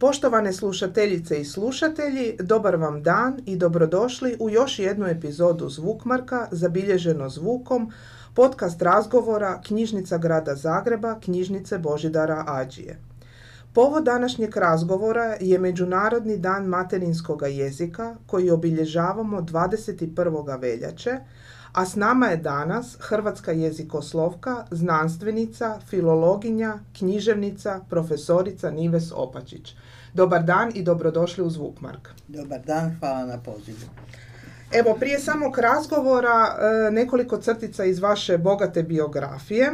Poštovane 0.00 0.52
slušateljice 0.52 1.40
i 1.40 1.44
slušatelji, 1.44 2.36
dobar 2.38 2.76
vam 2.76 3.02
dan 3.02 3.40
i 3.46 3.56
dobrodošli 3.56 4.36
u 4.40 4.50
još 4.50 4.78
jednu 4.78 5.06
epizodu 5.06 5.68
Zvukmarka 5.68 6.48
zabilježeno 6.50 7.28
zvukom 7.28 7.92
podcast 8.34 8.82
razgovora 8.82 9.60
Knjižnica 9.66 10.18
grada 10.18 10.54
Zagreba, 10.54 11.20
Knjižnice 11.20 11.78
Božidara 11.78 12.44
Ađije. 12.46 12.98
Povod 13.72 14.04
današnjeg 14.04 14.56
razgovora 14.56 15.36
je 15.40 15.58
Međunarodni 15.58 16.36
dan 16.38 16.66
materinskoga 16.66 17.46
jezika 17.46 18.16
koji 18.26 18.50
obilježavamo 18.50 19.40
21. 19.40 20.60
veljače, 20.60 21.18
a 21.72 21.86
s 21.86 21.96
nama 21.96 22.26
je 22.26 22.36
danas 22.36 22.96
hrvatska 23.00 23.52
jezikoslovka, 23.52 24.64
znanstvenica, 24.70 25.78
filologinja, 25.88 26.78
književnica, 26.98 27.80
profesorica 27.90 28.70
Nives 28.70 29.12
Opačić. 29.14 29.74
Dobar 30.14 30.42
dan 30.42 30.72
i 30.74 30.82
dobrodošli 30.82 31.44
u 31.44 31.50
Zvukmark. 31.50 32.08
Dobar 32.28 32.60
dan, 32.66 32.96
hvala 33.00 33.26
na 33.26 33.38
pozivu. 33.38 33.88
Evo, 34.72 34.96
prije 35.00 35.18
samog 35.18 35.58
razgovora 35.58 36.56
e, 36.58 36.90
nekoliko 36.90 37.38
crtica 37.38 37.84
iz 37.84 37.98
vaše 37.98 38.38
bogate 38.38 38.82
biografije. 38.82 39.72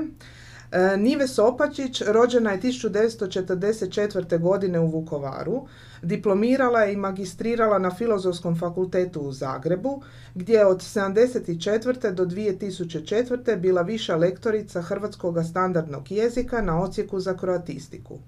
E, 0.73 0.97
Nives 0.97 1.39
Opačić 1.39 2.03
rođena 2.07 2.53
je 2.53 2.61
1944. 2.61 4.39
godine 4.39 4.81
u 4.81 4.87
Vukovaru. 4.87 5.67
Diplomirala 6.03 6.81
je 6.81 6.93
i 6.93 6.97
magistrirala 6.97 7.79
na 7.79 7.91
Filozofskom 7.91 8.59
fakultetu 8.59 9.21
u 9.21 9.33
Zagrebu, 9.33 10.03
gdje 10.35 10.55
je 10.55 10.67
od 10.67 10.81
1974. 10.81 12.13
do 12.13 12.25
2004. 12.25 13.57
bila 13.57 13.83
viša 13.83 14.17
lektorica 14.17 14.83
hrvatskog 14.83 15.39
standardnog 15.51 16.13
jezika 16.13 16.63
na 16.63 16.83
ocijeku 16.83 17.21
za 17.21 17.37
kroatistiku. 17.37 18.19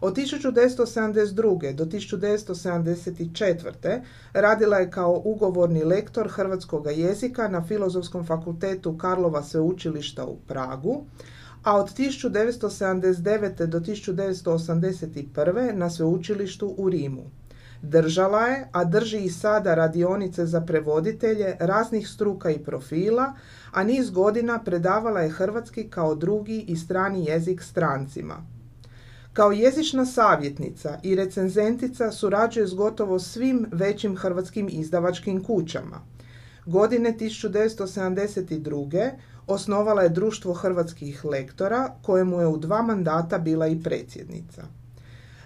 Od 0.00 0.16
1972. 0.16 1.74
do 1.74 1.84
1974. 1.84 4.00
radila 4.32 4.76
je 4.76 4.90
kao 4.90 5.22
ugovorni 5.24 5.84
lektor 5.84 6.28
hrvatskog 6.28 6.86
jezika 6.86 7.48
na 7.48 7.64
Filozofskom 7.64 8.26
fakultetu 8.26 8.98
Karlova 8.98 9.42
sveučilišta 9.42 10.24
u 10.24 10.36
Pragu, 10.36 11.04
a 11.64 11.76
od 11.76 11.94
1979. 11.94 13.66
do 13.66 13.80
1981. 13.80 15.72
na 15.72 15.90
sveučilištu 15.90 16.74
u 16.78 16.88
Rimu. 16.88 17.30
Držala 17.82 18.46
je, 18.46 18.68
a 18.72 18.84
drži 18.84 19.18
i 19.18 19.30
sada 19.30 19.74
radionice 19.74 20.46
za 20.46 20.60
prevoditelje 20.60 21.56
raznih 21.60 22.08
struka 22.08 22.50
i 22.50 22.58
profila, 22.58 23.32
a 23.72 23.84
niz 23.84 24.10
godina 24.10 24.62
predavala 24.64 25.20
je 25.20 25.30
hrvatski 25.30 25.90
kao 25.90 26.14
drugi 26.14 26.64
i 26.68 26.76
strani 26.76 27.24
jezik 27.24 27.62
strancima. 27.62 28.46
Kao 29.32 29.52
jezična 29.52 30.06
savjetnica 30.06 30.98
i 31.02 31.14
recenzentica 31.14 32.12
surađuje 32.12 32.66
s 32.66 32.74
gotovo 32.74 33.18
svim 33.18 33.66
većim 33.72 34.16
hrvatskim 34.16 34.68
izdavačkim 34.70 35.44
kućama. 35.44 36.00
Godine 36.66 37.16
1972. 37.20 39.10
osnovala 39.46 40.02
je 40.02 40.08
Društvo 40.08 40.54
hrvatskih 40.54 41.24
lektora, 41.24 41.92
kojemu 42.02 42.40
je 42.40 42.46
u 42.46 42.56
dva 42.56 42.82
mandata 42.82 43.38
bila 43.38 43.66
i 43.66 43.82
predsjednica. 43.82 44.62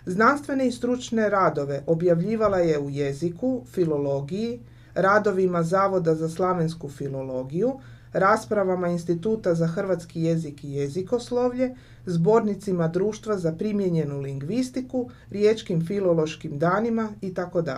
Znanstvene 0.06 0.68
i 0.68 0.72
stručne 0.72 1.28
radove 1.28 1.82
objavljivala 1.86 2.58
je 2.58 2.78
u 2.78 2.90
jeziku, 2.90 3.62
filologiji, 3.72 4.60
radovima 4.94 5.62
Zavoda 5.62 6.14
za 6.14 6.28
slavensku 6.28 6.88
filologiju, 6.88 7.80
raspravama 8.12 8.88
Instituta 8.88 9.54
za 9.54 9.66
hrvatski 9.66 10.22
jezik 10.22 10.64
i 10.64 10.72
jezikoslovlje, 10.72 11.74
zbornicima 12.06 12.88
Društva 12.88 13.38
za 13.38 13.52
primjenjenu 13.52 14.20
lingvistiku, 14.20 15.10
riječkim 15.30 15.86
filološkim 15.86 16.58
danima 16.58 17.08
itd. 17.20 17.70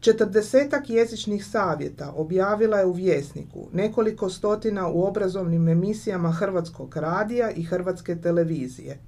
Četrdesetak 0.00 0.90
jezičnih 0.90 1.46
savjeta 1.46 2.12
objavila 2.16 2.78
je 2.78 2.86
u 2.86 2.92
Vjesniku, 2.92 3.68
nekoliko 3.72 4.30
stotina 4.30 4.88
u 4.88 5.04
obrazovnim 5.04 5.68
emisijama 5.68 6.32
Hrvatskog 6.32 6.96
radija 6.96 7.50
i 7.50 7.62
Hrvatske 7.62 8.16
televizije. 8.16 8.98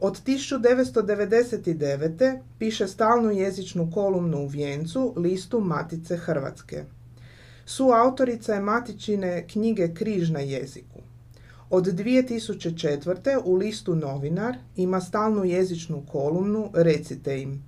Od 0.00 0.22
1999. 0.26 2.38
piše 2.58 2.88
stalnu 2.88 3.30
jezičnu 3.30 3.90
kolumnu 3.94 4.38
u 4.38 4.46
Vjencu, 4.46 5.14
listu 5.16 5.60
Matice 5.60 6.16
Hrvatske. 6.16 6.84
Suautorica 7.66 8.54
je 8.54 8.60
Matičine 8.60 9.46
knjige 9.46 9.94
Križ 9.94 10.30
na 10.30 10.40
jeziku. 10.40 11.00
Od 11.70 11.86
2004. 11.86 13.40
u 13.44 13.54
listu 13.54 13.94
Novinar 13.94 14.56
ima 14.76 15.00
stalnu 15.00 15.44
jezičnu 15.44 16.02
kolumnu 16.12 16.70
Recite 16.74 17.42
im. 17.42 17.67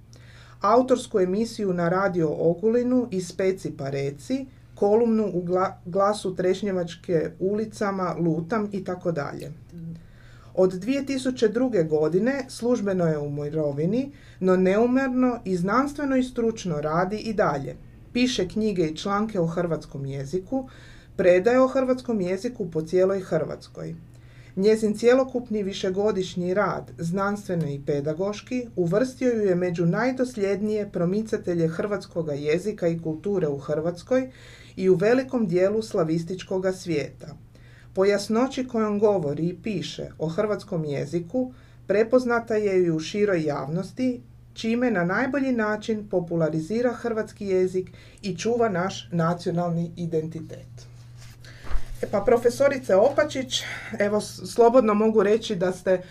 Autorsku 0.61 1.21
emisiju 1.21 1.73
na 1.73 1.89
radio 1.89 2.37
Ogulinu 2.39 3.09
i 3.11 3.21
Speci 3.21 3.77
pa 3.77 3.91
reci, 3.91 4.47
kolumnu 4.75 5.31
u 5.35 5.45
glasu 5.85 6.35
Trešnjevačke 6.35 7.31
ulicama, 7.39 8.17
Lutam 8.19 8.69
i 8.73 8.85
tako 8.85 9.13
dalje. 9.13 9.53
Od 10.55 10.73
2002. 10.73 11.89
godine 11.89 12.45
službeno 12.49 13.07
je 13.07 13.19
u 13.19 13.31
mirovini, 13.31 14.13
no 14.41 14.57
neumerno 14.57 15.41
i 15.45 15.57
znanstveno 15.57 16.17
i 16.17 16.23
stručno 16.23 16.81
radi 16.81 17.17
i 17.17 17.35
dalje. 17.35 17.77
Piše 18.13 18.49
knjige 18.49 18.87
i 18.87 18.97
članke 18.97 19.41
o 19.41 19.47
hrvatskom 19.47 20.07
jeziku, 20.07 20.69
predaje 21.17 21.61
o 21.61 21.69
hrvatskom 21.69 22.21
jeziku 22.21 22.71
po 22.71 22.83
cijeloj 22.83 23.21
Hrvatskoj. 23.21 23.95
Njezin 24.61 24.95
cjelokupni 24.95 25.63
višegodišnji 25.63 26.55
rad, 26.55 26.91
znanstveno 26.99 27.69
i 27.69 27.81
pedagoški, 27.87 28.67
uvrstio 28.77 29.33
ju 29.33 29.43
je 29.43 29.55
među 29.55 29.87
najdosljednije 29.87 30.91
promicatelje 30.93 31.69
hrvatskog 31.69 32.29
jezika 32.39 32.89
i 32.89 32.99
kulture 33.03 33.49
u 33.49 33.59
Hrvatskoj 33.59 34.31
i 34.77 34.89
u 34.89 34.95
velikom 34.95 35.47
dijelu 35.47 35.83
slavističkog 35.83 36.67
svijeta. 36.75 37.37
Po 37.95 38.05
jasnoći 38.05 38.67
kojom 38.69 38.99
govori 38.99 39.49
i 39.49 39.57
piše 39.63 40.11
o 40.19 40.29
hrvatskom 40.29 40.85
jeziku, 40.85 41.53
prepoznata 41.87 42.55
je 42.55 42.85
i 42.85 42.91
u 42.91 43.01
široj 43.01 43.45
javnosti, 43.45 44.21
čime 44.55 44.91
na 44.91 45.05
najbolji 45.05 45.53
način 45.53 46.09
popularizira 46.09 46.93
hrvatski 46.93 47.47
jezik 47.47 47.91
i 48.23 48.37
čuva 48.37 48.69
naš 48.69 49.09
nacionalni 49.13 49.91
identitet. 49.97 50.91
E 52.03 52.07
pa 52.11 52.21
profesorice 52.21 52.97
Opačić, 52.97 53.63
evo 53.99 54.21
slobodno 54.21 54.95
mogu 54.95 55.23
reći 55.23 55.57
da 55.57 55.73
ste 55.73 55.91
e, 55.91 56.03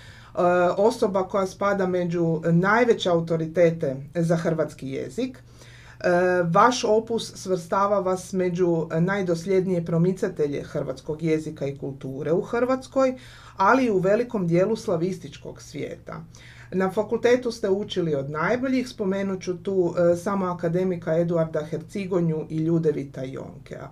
osoba 0.78 1.28
koja 1.28 1.48
spada 1.48 1.88
među 1.88 2.42
najveće 2.52 3.10
autoritete 3.10 3.96
za 4.16 4.36
hrvatski 4.36 4.90
jezik. 4.90 5.38
E, 5.38 6.10
vaš 6.52 6.84
opus 6.84 7.34
svrstava 7.36 8.00
vas 8.00 8.34
među 8.34 8.88
najdosljednije 9.00 9.86
promicatelje 9.86 10.64
hrvatskog 10.64 11.24
jezika 11.24 11.68
i 11.68 11.78
kulture 11.78 12.32
u 12.32 12.42
Hrvatskoj, 12.42 13.18
ali 13.58 13.86
i 13.86 13.92
u 13.92 13.98
velikom 13.98 14.48
dijelu 14.48 14.76
slavističkog 14.76 15.62
svijeta. 15.62 16.24
Na 16.72 16.92
fakultetu 16.92 17.52
ste 17.52 17.70
učili 17.70 18.16
od 18.16 18.30
najboljih, 18.30 18.90
spomenut 18.90 19.42
ću 19.42 19.64
tu 19.64 19.96
samo 20.24 20.46
akademika 20.46 21.18
Eduarda 21.18 21.66
Hercigonju 21.66 22.46
i 22.50 22.58
Ljudevita 22.58 23.24
Jonkea. 23.24 23.90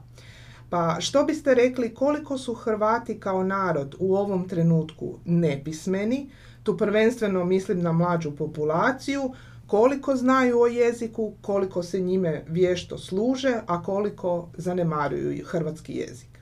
Pa 0.69 0.97
što 1.00 1.23
biste 1.23 1.53
rekli 1.53 1.94
koliko 1.94 2.38
su 2.38 2.53
Hrvati 2.53 3.19
kao 3.19 3.44
narod 3.44 3.95
u 4.00 4.16
ovom 4.16 4.47
trenutku 4.47 5.19
nepismeni, 5.25 6.29
tu 6.63 6.78
prvenstveno 6.78 7.45
mislim 7.45 7.81
na 7.81 7.91
mlađu 7.91 8.31
populaciju, 8.31 9.33
koliko 9.67 10.16
znaju 10.16 10.59
o 10.59 10.67
jeziku, 10.67 11.33
koliko 11.41 11.83
se 11.83 12.01
njime 12.01 12.44
vješto 12.47 12.97
služe, 12.97 13.59
a 13.67 13.83
koliko 13.83 14.50
zanemaruju 14.57 15.45
hrvatski 15.45 15.94
jezik? 15.94 16.40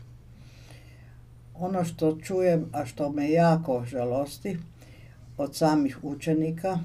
Ono 1.55 1.83
što 1.83 2.17
čujem, 2.23 2.65
a 2.73 2.85
što 2.85 3.11
me 3.11 3.31
jako 3.31 3.83
žalosti, 3.85 4.59
od 5.37 5.55
samih 5.55 6.03
učenika, 6.03 6.79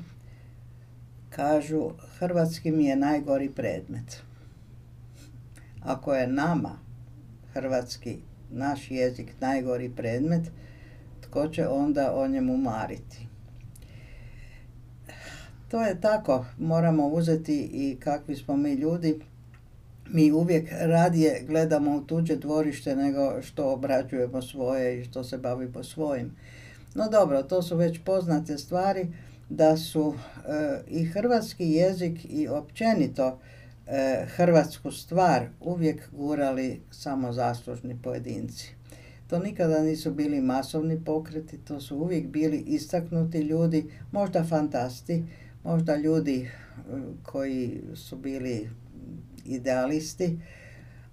kažu 1.31 1.91
hrvatski 2.19 2.71
mi 2.71 2.85
je 2.85 2.97
najgori 2.97 3.51
predmet. 3.51 4.23
Ako 5.83 6.15
je 6.15 6.27
nama 6.27 6.90
hrvatski, 7.53 8.17
naš 8.51 8.91
jezik 8.91 9.33
najgori 9.41 9.91
predmet, 9.97 10.43
tko 11.21 11.49
će 11.49 11.69
onda 11.69 12.13
o 12.15 12.29
njemu 12.29 12.57
mariti? 12.57 13.27
To 15.71 15.83
je 15.83 16.01
tako, 16.01 16.45
moramo 16.59 17.07
uzeti 17.07 17.71
i 17.73 17.97
kakvi 18.01 18.37
smo 18.37 18.57
mi 18.57 18.73
ljudi. 18.73 19.21
Mi 20.09 20.33
uvijek 20.33 20.69
radije 20.81 21.45
gledamo 21.47 21.97
u 21.97 22.01
tuđe 22.01 22.37
dvorište 22.37 22.97
nego 22.97 23.43
što 23.43 23.73
obrađujemo 23.73 24.43
svoje 24.43 25.01
i 25.01 25.05
što 25.05 25.25
se 25.25 25.39
bavimo 25.39 25.85
svojim. 25.85 26.37
No 26.95 27.09
dobro, 27.09 27.43
to 27.43 27.63
su 27.63 27.77
već 27.77 28.01
poznate 28.05 28.59
stvari 28.59 29.07
da 29.49 29.77
su 29.77 30.15
e, 30.15 30.81
i 30.89 31.05
hrvatski 31.05 31.71
jezik 31.71 32.27
i 32.29 32.49
općenito 32.49 33.39
e, 33.91 34.27
hrvatsku 34.27 34.91
stvar 34.91 35.49
uvijek 35.61 36.11
gurali 36.13 36.81
samo 36.91 37.33
zaslužni 37.33 37.99
pojedinci. 38.03 38.75
To 39.27 39.39
nikada 39.39 39.83
nisu 39.83 40.11
bili 40.15 40.41
masovni 40.41 41.05
pokreti, 41.05 41.59
to 41.59 41.81
su 41.81 41.97
uvijek 41.97 42.27
bili 42.27 42.59
istaknuti 42.59 43.39
ljudi, 43.39 43.91
možda 44.13 44.45
fantasti, 44.45 45.25
možda 45.65 45.97
ljudi 45.97 46.41
e, 46.41 46.51
koji 47.23 47.83
su 47.95 48.17
bili 48.17 48.71
idealisti, 49.45 50.39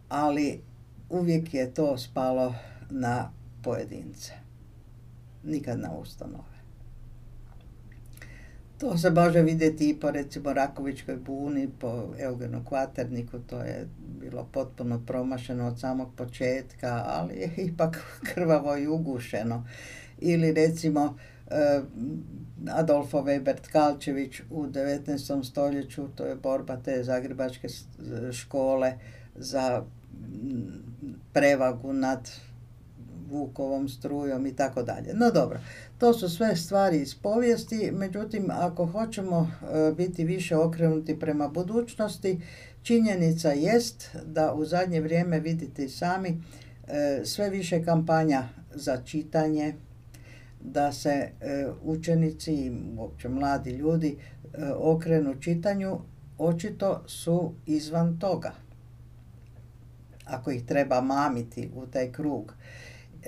ali 0.09 0.61
uvijek 1.09 1.53
je 1.53 1.73
to 1.73 1.97
spalo 1.97 2.55
na 2.89 3.31
pojedince, 3.63 4.33
nikad 5.43 5.79
na 5.79 5.91
ustanove. 5.93 6.56
To 8.77 8.97
se 8.97 9.09
može 9.09 9.41
vidjeti 9.41 9.89
i 9.89 9.99
po 9.99 10.11
recimo 10.11 10.53
Rakovičkoj 10.53 11.15
buni, 11.15 11.69
po 11.79 12.13
Eugenu 12.19 12.65
Kvaterniku, 12.65 13.39
to 13.39 13.59
je 13.59 13.87
bilo 14.21 14.47
potpuno 14.51 15.01
promašeno 15.07 15.67
od 15.67 15.79
samog 15.79 16.09
početka, 16.15 17.03
ali 17.07 17.35
je 17.35 17.51
ipak 17.67 18.21
krvavo 18.23 18.77
i 18.77 18.87
ugušeno. 18.87 19.67
Ili 20.19 20.53
recimo 20.53 21.17
eh, 21.47 21.81
Adolfo 22.69 23.21
Weber 23.21 23.55
Tkalčević 23.61 24.41
u 24.49 24.67
19. 24.67 25.43
stoljeću, 25.43 26.07
to 26.15 26.25
je 26.25 26.35
borba 26.35 26.77
te 26.85 27.03
zagrebačke 27.03 27.67
škole 28.31 28.93
za 29.35 29.83
prevagu 31.33 31.93
nad 31.93 32.29
Vukovom 33.29 33.89
strujom 33.89 34.45
i 34.45 34.55
tako 34.55 34.83
dalje. 34.83 35.13
No 35.13 35.31
dobro, 35.31 35.59
to 35.97 36.13
su 36.13 36.29
sve 36.29 36.55
stvari 36.55 37.01
iz 37.01 37.15
povijesti, 37.15 37.91
međutim 37.91 38.47
ako 38.51 38.85
hoćemo 38.85 39.51
e, 39.61 39.93
biti 39.93 40.23
više 40.23 40.55
okrenuti 40.55 41.19
prema 41.19 41.47
budućnosti, 41.47 42.41
činjenica 42.81 43.51
jest 43.51 44.09
da 44.25 44.53
u 44.53 44.65
zadnje 44.65 45.01
vrijeme 45.01 45.39
vidite 45.39 45.89
sami 45.89 46.41
e, 46.87 47.21
sve 47.25 47.49
više 47.49 47.83
kampanja 47.83 48.43
za 48.75 48.97
čitanje, 49.05 49.75
da 50.61 50.91
se 50.91 51.09
e, 51.09 51.31
učenici 51.83 52.53
i 52.53 52.71
uopće 52.97 53.29
mladi 53.29 53.71
ljudi 53.71 54.17
okrenu 54.77 55.35
čitanju, 55.41 55.99
očito 56.37 57.03
su 57.07 57.53
izvan 57.65 58.19
toga. 58.19 58.51
Ako 60.25 60.51
ih 60.51 60.65
treba 60.65 61.01
mamiti 61.01 61.69
u 61.75 61.85
taj 61.85 62.11
krug 62.11 62.53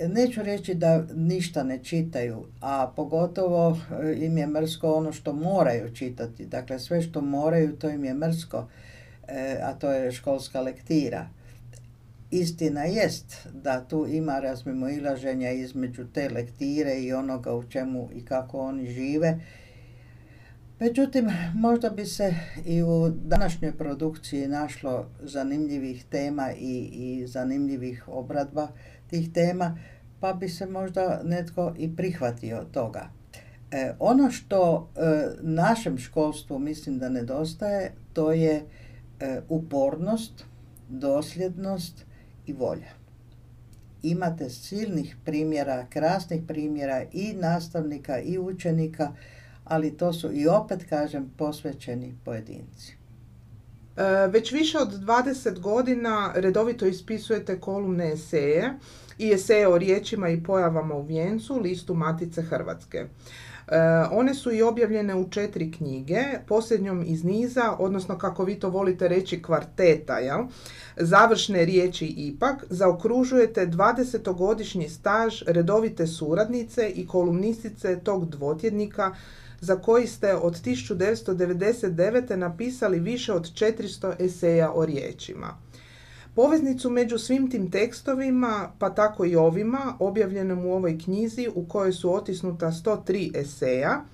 neću 0.08 0.42
reći 0.42 0.74
da 0.74 1.04
ništa 1.14 1.62
ne 1.62 1.78
čitaju, 1.84 2.46
a 2.60 2.92
pogotovo 2.96 3.78
e, 4.02 4.16
im 4.24 4.38
je 4.38 4.46
mrsko 4.46 4.92
ono 4.92 5.12
što 5.12 5.32
moraju 5.32 5.94
čitati. 5.94 6.46
Dakle, 6.46 6.78
sve 6.78 7.02
što 7.02 7.20
moraju, 7.20 7.76
to 7.76 7.90
im 7.90 8.04
je 8.04 8.14
mrsko, 8.14 8.68
e, 9.28 9.58
a 9.62 9.72
to 9.72 9.92
je 9.92 10.12
školska 10.12 10.60
lektira. 10.60 11.28
Istina 12.30 12.84
jest 12.84 13.48
da 13.52 13.84
tu 13.84 14.06
ima 14.06 14.40
ilaženja 14.96 15.50
između 15.50 16.06
te 16.12 16.28
lektire 16.28 17.00
i 17.00 17.12
onoga 17.12 17.54
u 17.54 17.62
čemu 17.62 18.08
i 18.14 18.24
kako 18.24 18.60
oni 18.60 18.86
žive. 18.86 19.40
Međutim, 20.80 21.30
možda 21.54 21.90
bi 21.90 22.06
se 22.06 22.34
i 22.66 22.82
u 22.82 23.10
današnjoj 23.10 23.72
produkciji 23.72 24.48
našlo 24.48 25.06
zanimljivih 25.22 26.04
tema 26.04 26.52
i, 26.52 26.90
i 26.92 27.26
zanimljivih 27.26 28.08
obradba 28.08 28.68
tih 29.10 29.32
tema, 29.32 29.78
pa 30.20 30.32
bi 30.32 30.48
se 30.48 30.66
možda 30.66 31.20
netko 31.24 31.74
i 31.78 31.96
prihvatio 31.96 32.64
toga. 32.72 33.10
E, 33.70 33.92
ono 33.98 34.30
što 34.30 34.90
e, 34.96 35.26
našem 35.40 35.98
školstvu 35.98 36.58
mislim 36.58 36.98
da 36.98 37.08
nedostaje, 37.08 37.92
to 38.12 38.32
je 38.32 38.64
e, 39.20 39.40
upornost, 39.48 40.44
dosljednost 40.88 42.04
i 42.46 42.52
volja. 42.52 42.90
Imate 44.02 44.50
silnih 44.50 45.16
primjera, 45.24 45.86
krasnih 45.90 46.42
primjera 46.48 47.04
i 47.12 47.32
nastavnika 47.32 48.20
i 48.20 48.38
učenika, 48.38 49.12
ali 49.64 49.96
to 49.96 50.12
su 50.12 50.32
i 50.32 50.46
opet 50.46 50.84
kažem 50.88 51.32
posvećeni 51.36 52.14
pojedinci. 52.24 52.99
E, 54.00 54.26
već 54.26 54.52
više 54.52 54.78
od 54.78 54.88
20 54.88 55.60
godina 55.60 56.32
redovito 56.34 56.86
ispisujete 56.86 57.60
kolumne 57.60 58.12
eseje 58.12 58.72
i 59.18 59.32
eseje 59.32 59.68
o 59.68 59.78
riječima 59.78 60.28
i 60.28 60.42
pojavama 60.42 60.94
u 60.94 61.02
vijencu, 61.02 61.60
listu 61.60 61.94
Matice 61.94 62.42
Hrvatske. 62.42 62.98
E, 62.98 63.06
one 64.10 64.34
su 64.34 64.52
i 64.52 64.62
objavljene 64.62 65.14
u 65.14 65.30
četiri 65.30 65.72
knjige, 65.72 66.24
posljednjom 66.46 67.04
iz 67.06 67.24
niza, 67.24 67.76
odnosno 67.78 68.18
kako 68.18 68.44
vi 68.44 68.54
to 68.54 68.68
volite 68.68 69.08
reći 69.08 69.42
kvarteta, 69.42 70.18
jel? 70.18 70.40
završne 70.96 71.64
riječi 71.64 72.06
ipak, 72.06 72.64
zaokružujete 72.70 73.66
20-godišnji 73.66 74.88
staž 74.88 75.42
redovite 75.46 76.06
suradnice 76.06 76.88
i 76.88 77.06
kolumnistice 77.06 78.00
tog 78.04 78.28
dvotjednika 78.28 79.14
za 79.60 79.76
koji 79.76 80.06
ste 80.06 80.34
od 80.34 80.62
1999. 80.62 82.36
napisali 82.36 83.00
više 83.00 83.32
od 83.32 83.42
400 83.42 84.24
eseja 84.24 84.72
o 84.74 84.86
riječima. 84.86 85.56
Poveznicu 86.34 86.90
među 86.90 87.18
svim 87.18 87.50
tim 87.50 87.70
tekstovima, 87.70 88.72
pa 88.78 88.90
tako 88.90 89.24
i 89.24 89.36
ovima, 89.36 89.96
objavljenom 89.98 90.66
u 90.66 90.74
ovoj 90.74 90.98
knjizi 90.98 91.48
u 91.54 91.64
kojoj 91.64 91.92
su 91.92 92.14
otisnuta 92.14 92.66
103 92.66 93.36
eseja, 93.36 94.04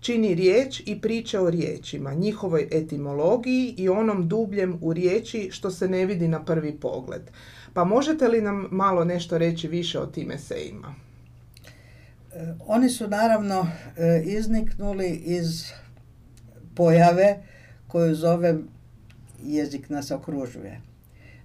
čini 0.00 0.34
riječ 0.34 0.82
i 0.86 1.00
priče 1.00 1.40
o 1.40 1.50
riječima, 1.50 2.14
njihovoj 2.14 2.68
etimologiji 2.70 3.74
i 3.78 3.88
onom 3.88 4.28
dubljem 4.28 4.78
u 4.80 4.92
riječi 4.92 5.48
što 5.52 5.70
se 5.70 5.88
ne 5.88 6.06
vidi 6.06 6.28
na 6.28 6.44
prvi 6.44 6.72
pogled. 6.72 7.22
Pa 7.72 7.84
možete 7.84 8.28
li 8.28 8.40
nam 8.40 8.68
malo 8.70 9.04
nešto 9.04 9.38
reći 9.38 9.68
više 9.68 10.00
o 10.00 10.06
tim 10.06 10.30
esejima? 10.30 10.94
Oni 12.66 12.88
su 12.90 13.08
naravno 13.08 13.66
e, 13.96 14.22
izniknuli 14.24 15.10
iz 15.10 15.64
pojave 16.74 17.42
koju 17.88 18.14
zove 18.14 18.58
jezik 19.42 19.88
nas 19.88 20.10
okružuje. 20.10 20.80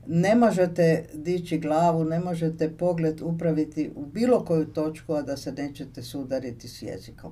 Ne 0.08 0.36
možete 0.36 1.06
dići 1.14 1.58
glavu, 1.58 2.04
ne 2.04 2.20
možete 2.20 2.78
pogled 2.78 3.22
upraviti 3.22 3.92
u 3.96 4.06
bilo 4.06 4.46
koju 4.46 4.66
točku, 4.66 5.14
a 5.14 5.22
da 5.22 5.38
se 5.38 5.52
nećete 5.52 6.02
sudariti 6.02 6.68
s 6.68 6.82
jezikom. 6.82 7.32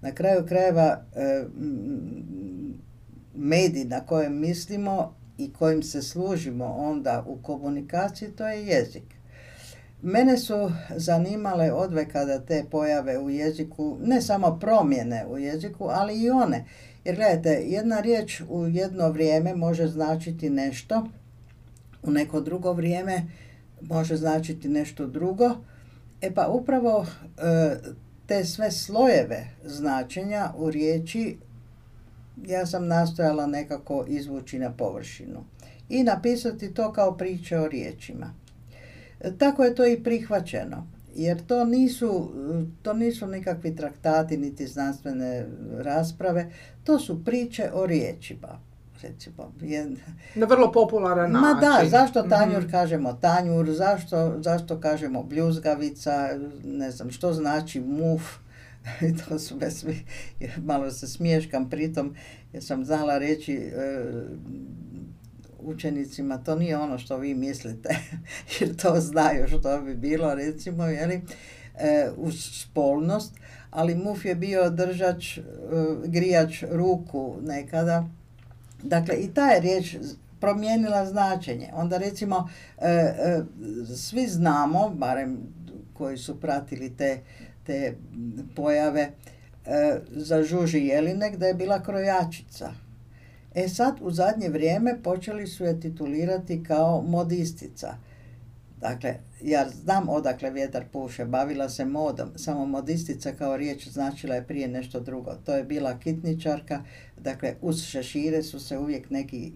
Na 0.00 0.12
kraju 0.12 0.46
krajeva 0.46 1.04
e, 1.16 1.44
medij 3.34 3.84
na 3.84 4.00
kojem 4.00 4.40
mislimo 4.40 5.14
i 5.38 5.52
kojim 5.52 5.82
se 5.82 6.02
služimo 6.02 6.64
onda 6.64 7.24
u 7.26 7.36
komunikaciji, 7.42 8.28
to 8.28 8.48
je 8.48 8.66
jezik. 8.66 9.13
Mene 10.06 10.36
su 10.36 10.70
zanimale 10.96 11.70
kada 12.12 12.38
te 12.38 12.64
pojave 12.70 13.18
u 13.18 13.30
jeziku, 13.30 13.98
ne 14.02 14.22
samo 14.22 14.58
promjene 14.60 15.26
u 15.26 15.38
jeziku, 15.38 15.88
ali 15.90 16.22
i 16.22 16.30
one. 16.30 16.64
Jer 17.04 17.16
gledajte, 17.16 17.50
jedna 17.50 18.00
riječ 18.00 18.42
u 18.48 18.66
jedno 18.66 19.08
vrijeme 19.08 19.54
može 19.54 19.86
značiti 19.86 20.50
nešto, 20.50 21.08
u 22.02 22.10
neko 22.10 22.40
drugo 22.40 22.72
vrijeme 22.72 23.22
može 23.80 24.16
značiti 24.16 24.68
nešto 24.68 25.06
drugo. 25.06 25.50
E 26.20 26.34
pa 26.34 26.48
upravo 26.48 27.06
e, 27.38 27.76
te 28.26 28.44
sve 28.44 28.70
slojeve 28.70 29.46
značenja 29.64 30.52
u 30.56 30.70
riječi 30.70 31.36
ja 32.46 32.66
sam 32.66 32.86
nastojala 32.86 33.46
nekako 33.46 34.04
izvući 34.08 34.58
na 34.58 34.72
površinu 34.72 35.44
i 35.88 36.02
napisati 36.02 36.74
to 36.74 36.92
kao 36.92 37.16
priče 37.16 37.58
o 37.58 37.68
riječima. 37.68 38.43
Tako 39.38 39.64
je 39.64 39.74
to 39.74 39.86
i 39.86 40.02
prihvaćeno. 40.02 40.86
Jer 41.14 41.46
to 41.46 41.64
nisu, 41.64 42.30
to 42.82 42.92
nisu 42.92 43.26
nikakvi 43.26 43.76
traktati 43.76 44.36
niti 44.36 44.66
znanstvene 44.66 45.46
rasprave, 45.78 46.50
to 46.84 46.98
su 46.98 47.24
priče 47.24 47.70
o 47.72 47.86
riječima. 47.86 48.60
Recimo, 49.02 49.52
Na 50.34 50.46
vrlo 50.46 50.72
popularan 50.72 51.32
način. 51.32 51.48
Ma 51.48 51.60
da, 51.60 51.88
zašto 51.88 52.20
mhm. 52.20 52.30
tanjur 52.30 52.70
kažemo 52.70 53.12
tanjur, 53.12 53.70
zašto, 53.70 54.42
zašto 54.42 54.80
kažemo 54.80 55.22
bljuzgavica, 55.22 56.28
ne 56.64 56.90
znam, 56.90 57.10
što 57.10 57.32
znači 57.32 57.80
muf, 57.80 58.22
to 59.28 59.38
su 59.38 59.56
bez, 59.56 59.86
malo 60.64 60.90
se 60.90 61.06
smješkam 61.06 61.70
pritom, 61.70 62.14
jer 62.52 62.64
sam 62.64 62.84
znala 62.84 63.18
reći 63.18 63.54
e, 63.54 64.04
učenicima, 65.64 66.38
to 66.38 66.54
nije 66.54 66.78
ono 66.78 66.98
što 66.98 67.16
vi 67.16 67.34
mislite, 67.34 67.96
jer 68.60 68.76
to 68.76 69.00
znaju 69.00 69.48
što 69.48 69.80
bi 69.80 69.94
bilo, 69.94 70.34
recimo, 70.34 70.84
jeli, 70.84 71.22
e, 71.78 72.10
uz 72.16 72.34
spolnost, 72.52 73.34
ali 73.70 73.94
muf 73.94 74.24
je 74.24 74.34
bio 74.34 74.70
držač, 74.70 75.38
e, 75.38 75.42
grijač 76.04 76.62
ruku 76.70 77.36
nekada. 77.42 78.08
Dakle, 78.82 79.14
i 79.14 79.34
ta 79.34 79.46
je 79.46 79.60
riječ 79.60 79.96
promijenila 80.40 81.06
značenje. 81.06 81.70
Onda 81.74 81.98
recimo, 81.98 82.48
e, 82.78 82.88
e, 82.88 83.42
svi 83.96 84.26
znamo, 84.26 84.90
barem 84.90 85.38
koji 85.92 86.18
su 86.18 86.40
pratili 86.40 86.96
te, 86.96 87.20
te 87.66 87.94
pojave, 88.56 89.10
za 90.10 90.42
Žuži 90.42 90.78
Jelinek 90.78 91.36
da 91.36 91.46
je 91.46 91.54
bila 91.54 91.82
krojačica 91.82 92.72
E 93.54 93.68
sad, 93.68 93.94
u 94.00 94.10
zadnje 94.10 94.48
vrijeme 94.48 95.02
počeli 95.02 95.46
su 95.46 95.64
je 95.64 95.80
titulirati 95.80 96.62
kao 96.64 97.02
modistica. 97.02 97.94
Dakle, 98.84 99.14
ja 99.42 99.68
znam 99.68 100.08
odakle 100.08 100.50
vjetar 100.50 100.84
puše, 100.92 101.24
bavila 101.24 101.68
se 101.68 101.84
modom, 101.84 102.28
samo 102.36 102.66
modistica 102.66 103.32
kao 103.32 103.56
riječ 103.56 103.88
značila 103.88 104.34
je 104.34 104.46
prije 104.46 104.68
nešto 104.68 105.00
drugo. 105.00 105.34
To 105.44 105.54
je 105.54 105.64
bila 105.64 105.98
kitničarka, 105.98 106.82
dakle 107.16 107.54
uz 107.62 107.82
šešire 107.82 108.42
su 108.42 108.60
se 108.60 108.78
uvijek 108.78 109.10
neki 109.10 109.52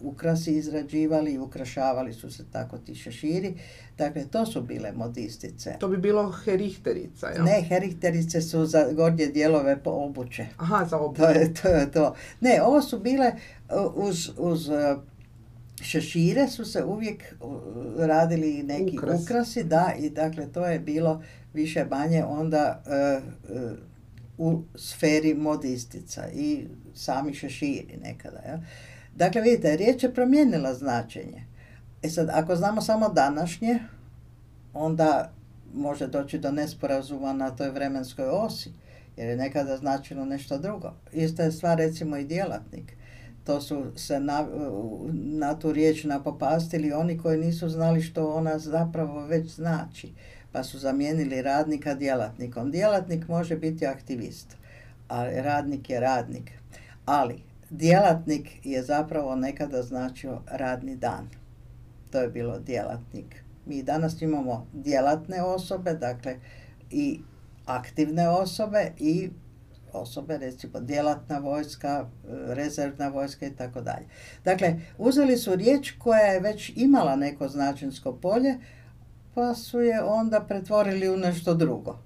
ukrasi 0.00 0.52
izrađivali 0.52 1.32
i 1.32 1.38
ukrašavali 1.38 2.12
su 2.12 2.30
se 2.30 2.44
tako 2.52 2.78
ti 2.78 2.94
šeširi. 2.94 3.54
Dakle, 3.98 4.24
to 4.24 4.46
su 4.46 4.62
bile 4.62 4.92
modistice. 4.92 5.76
To 5.78 5.88
bi 5.88 5.96
bilo 5.96 6.32
herihterica, 6.44 7.26
jel? 7.26 7.44
Ne, 7.44 7.62
herihterice 7.68 8.40
su 8.40 8.66
za 8.66 8.92
gornje 8.92 9.26
dijelove 9.26 9.82
po 9.82 9.90
obuće. 9.90 10.46
Aha, 10.56 10.84
za 10.84 10.98
obuće. 10.98 11.22
To 11.22 11.28
je 11.28 11.54
to. 11.54 11.68
Je 11.68 11.90
to. 11.90 12.14
Ne, 12.40 12.62
ovo 12.62 12.82
su 12.82 12.98
bile 12.98 13.32
uh, 13.70 14.06
uz, 14.08 14.30
uz 14.38 14.68
uh, 14.68 14.76
šešire 15.82 16.48
su 16.48 16.64
se 16.64 16.84
uvijek 16.84 17.34
radili 17.98 18.62
neki 18.62 18.98
ukrasi, 19.22 19.64
da, 19.64 19.92
i 19.98 20.10
dakle 20.10 20.52
to 20.52 20.66
je 20.66 20.78
bilo 20.78 21.22
više 21.54 21.84
manje 21.84 22.24
onda 22.24 22.82
e, 22.86 23.20
u 24.38 24.62
sferi 24.74 25.34
modistica 25.34 26.28
i 26.34 26.66
sami 26.94 27.34
šeširi 27.34 27.98
nekada. 28.02 28.38
Ja. 28.38 28.60
Dakle, 29.16 29.40
vidite, 29.40 29.76
riječ 29.76 30.02
je 30.02 30.14
promijenila 30.14 30.74
značenje. 30.74 31.44
E 32.02 32.08
sad, 32.08 32.28
ako 32.32 32.56
znamo 32.56 32.80
samo 32.80 33.08
današnje, 33.08 33.78
onda 34.74 35.32
može 35.74 36.06
doći 36.06 36.38
do 36.38 36.50
nesporazuma 36.50 37.32
na 37.32 37.50
toj 37.50 37.70
vremenskoj 37.70 38.24
osi, 38.28 38.70
jer 39.16 39.28
je 39.28 39.36
nekada 39.36 39.76
značilo 39.76 40.24
nešto 40.24 40.58
drugo. 40.58 40.92
Ista 41.12 41.42
je 41.42 41.52
stvar 41.52 41.78
recimo 41.78 42.16
i 42.16 42.24
djelatnik 42.24 42.96
to 43.44 43.60
su 43.60 43.84
se 43.96 44.20
na, 44.20 44.46
na 45.12 45.58
tu 45.58 45.72
riječ 45.72 46.04
napopastili 46.04 46.92
oni 46.92 47.18
koji 47.18 47.38
nisu 47.38 47.68
znali 47.68 48.02
što 48.02 48.32
ona 48.32 48.58
zapravo 48.58 49.26
već 49.26 49.54
znači, 49.54 50.12
pa 50.52 50.64
su 50.64 50.78
zamijenili 50.78 51.42
radnika 51.42 51.94
djelatnikom. 51.94 52.70
Djelatnik 52.70 53.28
može 53.28 53.56
biti 53.56 53.86
aktivist, 53.86 54.56
a 55.08 55.24
radnik 55.24 55.90
je 55.90 56.00
radnik. 56.00 56.50
Ali 57.04 57.42
djelatnik 57.70 58.66
je 58.66 58.82
zapravo 58.82 59.36
nekada 59.36 59.82
značio 59.82 60.40
radni 60.46 60.96
dan. 60.96 61.28
To 62.10 62.20
je 62.20 62.28
bilo 62.28 62.58
djelatnik. 62.58 63.44
Mi 63.66 63.82
danas 63.82 64.22
imamo 64.22 64.66
djelatne 64.72 65.42
osobe, 65.42 65.94
dakle 65.94 66.36
i 66.90 67.20
aktivne 67.66 68.28
osobe 68.28 68.92
i 68.98 69.30
osobe, 69.92 70.38
recimo 70.38 70.80
djelatna 70.80 71.38
vojska, 71.38 72.06
e, 72.06 72.28
rezervna 72.54 73.08
vojska 73.08 73.46
i 73.46 73.56
tako 73.56 73.80
dalje. 73.80 74.06
Dakle, 74.44 74.80
uzeli 74.98 75.36
su 75.36 75.56
riječ 75.56 75.90
koja 75.98 76.20
je 76.20 76.40
već 76.40 76.72
imala 76.76 77.16
neko 77.16 77.48
značensko 77.48 78.12
polje, 78.12 78.54
pa 79.34 79.54
su 79.54 79.80
je 79.80 80.02
onda 80.02 80.40
pretvorili 80.40 81.08
u 81.08 81.16
nešto 81.16 81.54
drugo. 81.54 81.98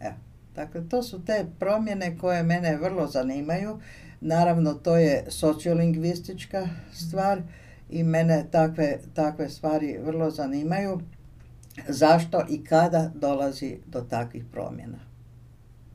Evo. 0.00 0.14
Dakle, 0.54 0.88
to 0.88 1.02
su 1.02 1.24
te 1.24 1.46
promjene 1.58 2.18
koje 2.18 2.42
mene 2.42 2.76
vrlo 2.76 3.06
zanimaju. 3.06 3.80
Naravno, 4.20 4.74
to 4.74 4.96
je 4.96 5.24
sociolingvistička 5.28 6.68
stvar 6.92 7.42
i 7.90 8.02
mene 8.02 8.46
takve, 8.50 8.98
takve 9.14 9.48
stvari 9.48 9.98
vrlo 10.04 10.30
zanimaju. 10.30 11.00
Zašto 11.88 12.42
i 12.48 12.64
kada 12.64 13.10
dolazi 13.14 13.78
do 13.86 14.00
takvih 14.00 14.44
promjena? 14.52 15.05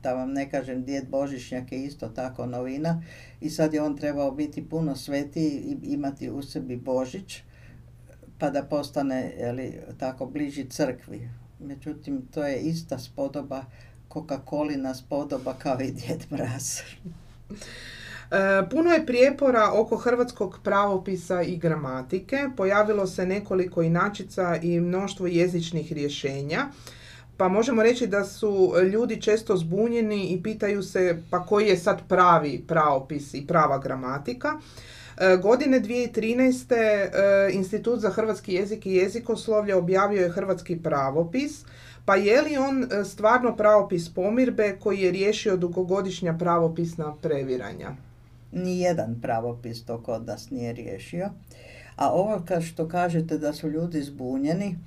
Da 0.02 0.14
vam 0.14 0.32
ne 0.32 0.50
kažem, 0.50 0.84
djed 0.84 1.08
Božišnjak 1.08 1.72
je 1.72 1.84
isto 1.84 2.08
tako 2.08 2.46
novina 2.46 3.02
i 3.40 3.50
sad 3.50 3.74
je 3.74 3.82
on 3.82 3.96
trebao 3.96 4.30
biti 4.30 4.68
puno 4.68 4.96
svetiji 4.96 5.50
i 5.50 5.78
imati 5.82 6.30
u 6.30 6.42
sebi 6.42 6.76
Božić 6.76 7.42
pa 8.38 8.50
da 8.50 8.62
postane 8.62 9.32
jeli, 9.38 9.80
tako 9.98 10.26
bliži 10.26 10.64
crkvi. 10.64 11.28
Međutim, 11.60 12.22
to 12.34 12.44
je 12.44 12.60
ista 12.60 12.98
spodoba, 12.98 13.64
Coca-Colina 14.10 14.94
spodoba 14.94 15.54
kao 15.54 15.80
i 15.80 15.90
djed 15.92 16.26
Mraz. 16.30 16.78
E, 18.30 18.68
puno 18.70 18.90
je 18.90 19.06
prijepora 19.06 19.70
oko 19.74 19.96
hrvatskog 19.96 20.58
pravopisa 20.64 21.42
i 21.42 21.56
gramatike. 21.56 22.48
Pojavilo 22.56 23.06
se 23.06 23.26
nekoliko 23.26 23.82
inačica 23.82 24.56
i 24.62 24.80
mnoštvo 24.80 25.26
jezičnih 25.26 25.92
rješenja 25.92 26.66
pa 27.36 27.48
možemo 27.48 27.82
reći 27.82 28.06
da 28.06 28.24
su 28.24 28.72
ljudi 28.92 29.20
često 29.20 29.56
zbunjeni 29.56 30.28
i 30.28 30.42
pitaju 30.42 30.82
se 30.82 31.22
pa 31.30 31.46
koji 31.46 31.68
je 31.68 31.76
sad 31.76 32.00
pravi 32.08 32.64
pravopis 32.68 33.34
i 33.34 33.46
prava 33.46 33.78
gramatika. 33.78 34.48
E, 35.18 35.36
godine 35.36 35.80
2013. 35.80 36.74
E, 36.74 37.52
Institut 37.52 38.00
za 38.00 38.10
hrvatski 38.10 38.54
jezik 38.54 38.86
i 38.86 38.94
jezikoslovlje 38.94 39.74
objavio 39.74 40.22
je 40.22 40.30
hrvatski 40.30 40.82
pravopis, 40.82 41.64
pa 42.04 42.16
je 42.16 42.42
li 42.42 42.56
on 42.56 42.84
e, 42.84 43.04
stvarno 43.04 43.56
pravopis 43.56 44.14
pomirbe 44.14 44.76
koji 44.80 45.00
je 45.00 45.10
riješio 45.10 45.56
dugogodišnja 45.56 46.36
pravopisna 46.38 47.14
previranja? 47.22 47.90
Nijedan 48.52 49.20
pravopis 49.22 49.84
to 49.84 50.02
kod 50.02 50.26
nas 50.26 50.50
nije 50.50 50.72
riješio. 50.72 51.30
A 51.96 52.12
ovo 52.12 52.42
što 52.60 52.88
kažete 52.88 53.38
da 53.38 53.52
su 53.52 53.68
ljudi 53.68 54.02
zbunjeni, 54.02 54.78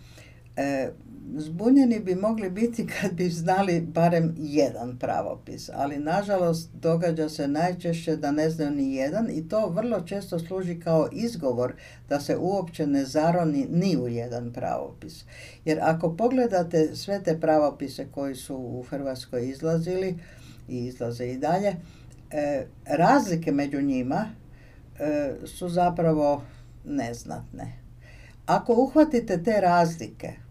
zbunjeni 1.33 1.99
bi 1.99 2.15
mogli 2.15 2.49
biti 2.49 2.87
kad 2.87 3.13
bi 3.13 3.29
znali 3.29 3.81
barem 3.81 4.35
jedan 4.37 4.97
pravopis, 4.97 5.69
ali 5.73 5.99
nažalost 5.99 6.69
događa 6.73 7.29
se 7.29 7.47
najčešće 7.47 8.15
da 8.15 8.31
ne 8.31 8.49
znaju 8.49 8.71
ni 8.71 8.95
jedan 8.95 9.29
i 9.29 9.49
to 9.49 9.69
vrlo 9.69 10.01
često 10.01 10.39
služi 10.39 10.79
kao 10.79 11.09
izgovor 11.11 11.73
da 12.09 12.19
se 12.19 12.37
uopće 12.37 12.87
ne 12.87 13.05
zaroni 13.05 13.67
ni 13.71 13.97
u 13.97 14.07
jedan 14.07 14.53
pravopis. 14.53 15.25
Jer 15.65 15.79
ako 15.81 16.15
pogledate 16.15 16.95
sve 16.95 17.23
te 17.23 17.39
pravopise 17.39 18.07
koji 18.11 18.35
su 18.35 18.55
u 18.55 18.85
Hrvatskoj 18.89 19.49
izlazili 19.49 20.19
i 20.69 20.85
izlaze 20.85 21.27
i 21.27 21.37
dalje, 21.37 21.75
e, 22.31 22.65
razlike 22.85 23.51
među 23.51 23.81
njima 23.81 24.25
e, 24.99 25.31
su 25.45 25.69
zapravo 25.69 26.43
neznatne. 26.85 27.73
Ako 28.45 28.73
uhvatite 28.73 29.43
te 29.43 29.61
razlike, 29.61 30.44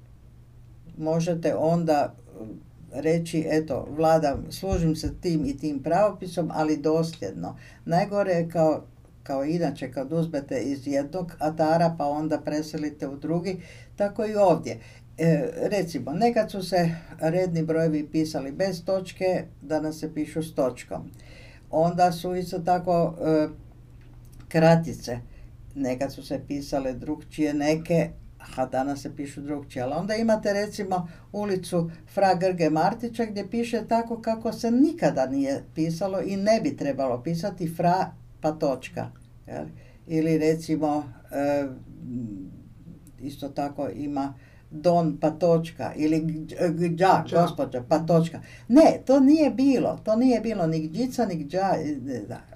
možete 0.98 1.54
onda 1.56 2.14
um, 2.40 2.60
reći, 2.94 3.46
eto, 3.50 3.86
vladam, 3.90 4.46
služim 4.50 4.96
se 4.96 5.14
tim 5.20 5.44
i 5.46 5.58
tim 5.58 5.82
pravopisom, 5.82 6.50
ali 6.54 6.76
dosljedno. 6.76 7.56
Najgore 7.84 8.32
je 8.32 8.50
kao, 8.50 8.84
kao 9.22 9.44
inače 9.44 9.92
kad 9.92 10.12
uzmete 10.12 10.60
iz 10.60 10.86
jednog 10.86 11.32
atara 11.38 11.94
pa 11.98 12.06
onda 12.06 12.40
preselite 12.40 13.08
u 13.08 13.16
drugi, 13.16 13.60
tako 13.96 14.26
i 14.26 14.34
ovdje. 14.34 14.78
E, 15.18 15.50
recimo, 15.56 16.12
nekad 16.12 16.50
su 16.50 16.62
se 16.62 16.90
redni 17.20 17.62
brojevi 17.62 18.08
pisali 18.12 18.52
bez 18.52 18.84
točke, 18.84 19.44
danas 19.62 19.98
se 19.98 20.14
pišu 20.14 20.42
s 20.42 20.54
točkom. 20.54 21.10
Onda 21.70 22.12
su 22.12 22.34
isto 22.34 22.58
tako 22.58 23.14
e, 23.20 23.48
kratice. 24.48 25.18
Nekad 25.74 26.12
su 26.12 26.26
se 26.26 26.40
pisale 26.48 26.92
drugčije 26.92 27.54
neke, 27.54 28.10
a 28.56 28.66
danas 28.66 29.02
se 29.02 29.16
pišu 29.16 29.40
drugčije. 29.40 29.82
Ali 29.82 29.92
onda 29.92 30.14
imate 30.14 30.52
recimo 30.52 31.08
ulicu 31.32 31.90
Fra 32.14 32.34
Grge 32.34 32.70
Martića 32.70 33.24
gdje 33.24 33.50
piše 33.50 33.84
tako 33.88 34.22
kako 34.22 34.52
se 34.52 34.70
nikada 34.70 35.26
nije 35.26 35.64
pisalo 35.74 36.20
i 36.20 36.36
ne 36.36 36.60
bi 36.60 36.76
trebalo 36.76 37.22
pisati 37.22 37.74
Fra 37.74 38.10
pa 38.40 38.52
točka. 38.52 39.10
Ili 40.06 40.38
recimo 40.38 41.04
e, 41.32 41.66
isto 43.20 43.48
tako 43.48 43.88
ima 43.94 44.34
Don 44.75 45.16
Patočka 45.21 45.93
ili 45.97 46.47
Gđa, 46.71 47.25
gospođa 47.33 47.83
Patočka. 47.88 48.40
Ne, 48.69 49.00
to 49.07 49.21
nije 49.21 49.50
bilo. 49.50 50.00
To 50.04 50.16
nije 50.16 50.40
bilo 50.40 50.66
ni 50.66 50.88
Gđica, 50.88 51.26
ni 51.26 51.35
Gđa, 51.35 51.75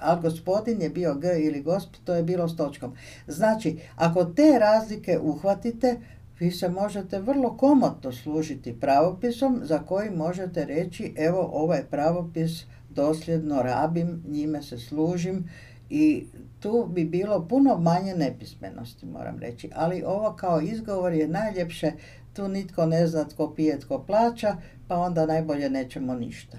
ali 0.01 0.21
gospodin 0.21 0.83
je 0.83 0.91
bio 0.91 1.15
G 1.15 1.29
ili 1.39 1.63
gosp, 1.63 1.95
to 2.05 2.15
je 2.15 2.23
bilo 2.23 2.49
s 2.49 2.57
točkom. 2.57 2.95
Znači, 3.27 3.79
ako 3.97 4.25
te 4.25 4.59
razlike 4.59 5.19
uhvatite, 5.19 5.97
vi 6.39 6.51
se 6.51 6.69
možete 6.69 7.19
vrlo 7.21 7.57
komotno 7.57 8.13
služiti 8.13 8.81
pravopisom 8.81 9.61
za 9.65 9.79
koji 9.79 10.11
možete 10.11 10.65
reći 10.65 11.15
evo 11.17 11.51
ovaj 11.53 11.83
pravopis 11.91 12.65
dosljedno 12.91 13.63
rabim, 13.63 14.23
njime 14.29 14.63
se 14.63 14.79
služim 14.79 15.49
i 15.90 16.26
tu 16.61 16.87
bi 16.90 17.04
bilo 17.04 17.49
puno 17.49 17.78
manje 17.78 18.14
nepismenosti, 18.14 19.07
moram 19.07 19.38
reći. 19.38 19.71
Ali 19.75 20.02
ovo 20.07 20.33
kao 20.33 20.61
izgovor 20.61 21.12
je 21.12 21.28
najljepše, 21.28 21.92
tu 22.33 22.49
nitko 22.49 22.87
ne 22.87 23.07
zna 23.07 23.25
tko 23.25 23.54
pije, 23.54 23.80
tko 23.80 23.99
plaća, 23.99 24.57
pa 24.88 24.97
onda 24.97 25.26
najbolje 25.26 25.71
nećemo 25.71 26.14
ništa. 26.14 26.59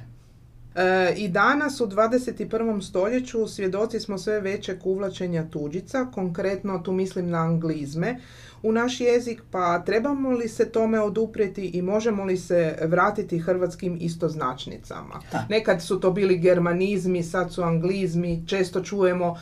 E, 0.76 1.14
I 1.18 1.28
danas 1.28 1.82
u 1.82 1.88
21. 1.88 2.82
stoljeću 2.82 3.48
svjedoci 3.48 4.00
smo 4.00 4.18
sve 4.18 4.42
većeg 4.42 4.86
uvlačenja 4.86 5.50
tuđica, 5.50 6.06
konkretno 6.14 6.80
tu 6.80 6.92
mislim 6.92 7.30
na 7.30 7.38
anglizme, 7.38 8.20
u 8.64 8.72
naš 8.72 9.02
jezik, 9.02 9.42
pa 9.52 9.84
trebamo 9.86 10.30
li 10.30 10.48
se 10.48 10.70
tome 10.70 11.00
oduprijeti 11.00 11.66
i 11.66 11.82
možemo 11.82 12.26
li 12.26 12.38
se 12.38 12.78
vratiti 12.82 13.40
hrvatskim 13.40 13.98
istoznačnicama? 14.02 15.22
Nekad 15.50 15.82
su 15.82 16.00
to 16.00 16.12
bili 16.12 16.38
germanizmi, 16.38 17.24
sad 17.24 17.54
su 17.54 17.62
anglizmi, 17.64 18.44
često 18.48 18.84
čujemo 18.84 19.38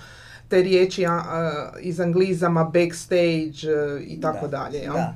te 0.47 0.61
riječi 0.61 1.05
iz 1.81 1.99
anglizama 1.99 2.63
backstage 2.63 3.67
e, 3.67 4.03
i 4.03 4.21
tako 4.21 4.47
dalje. 4.47 4.79
Da. 4.79 5.15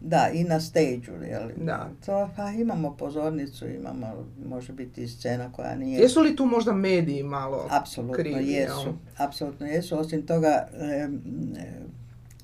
Da, 0.00 0.30
i 0.34 0.44
na 0.44 0.60
stage 0.60 1.26
jel? 1.30 1.48
Da. 1.56 1.90
To, 2.06 2.30
pa 2.36 2.50
imamo 2.50 2.96
pozornicu, 2.96 3.66
imamo, 3.68 4.26
može 4.46 4.72
biti 4.72 5.02
i 5.02 5.08
scena 5.08 5.52
koja 5.52 5.74
nije... 5.74 6.00
Jesu 6.00 6.20
li 6.20 6.36
tu 6.36 6.44
možda 6.46 6.72
mediji 6.72 7.22
malo 7.22 7.68
Apsolutno 7.70 8.14
krivi, 8.14 8.52
jesu. 8.52 8.80
jel? 8.80 8.92
Apsolutno 9.16 9.66
jesu. 9.66 9.98
Osim 9.98 10.26
toga, 10.26 10.68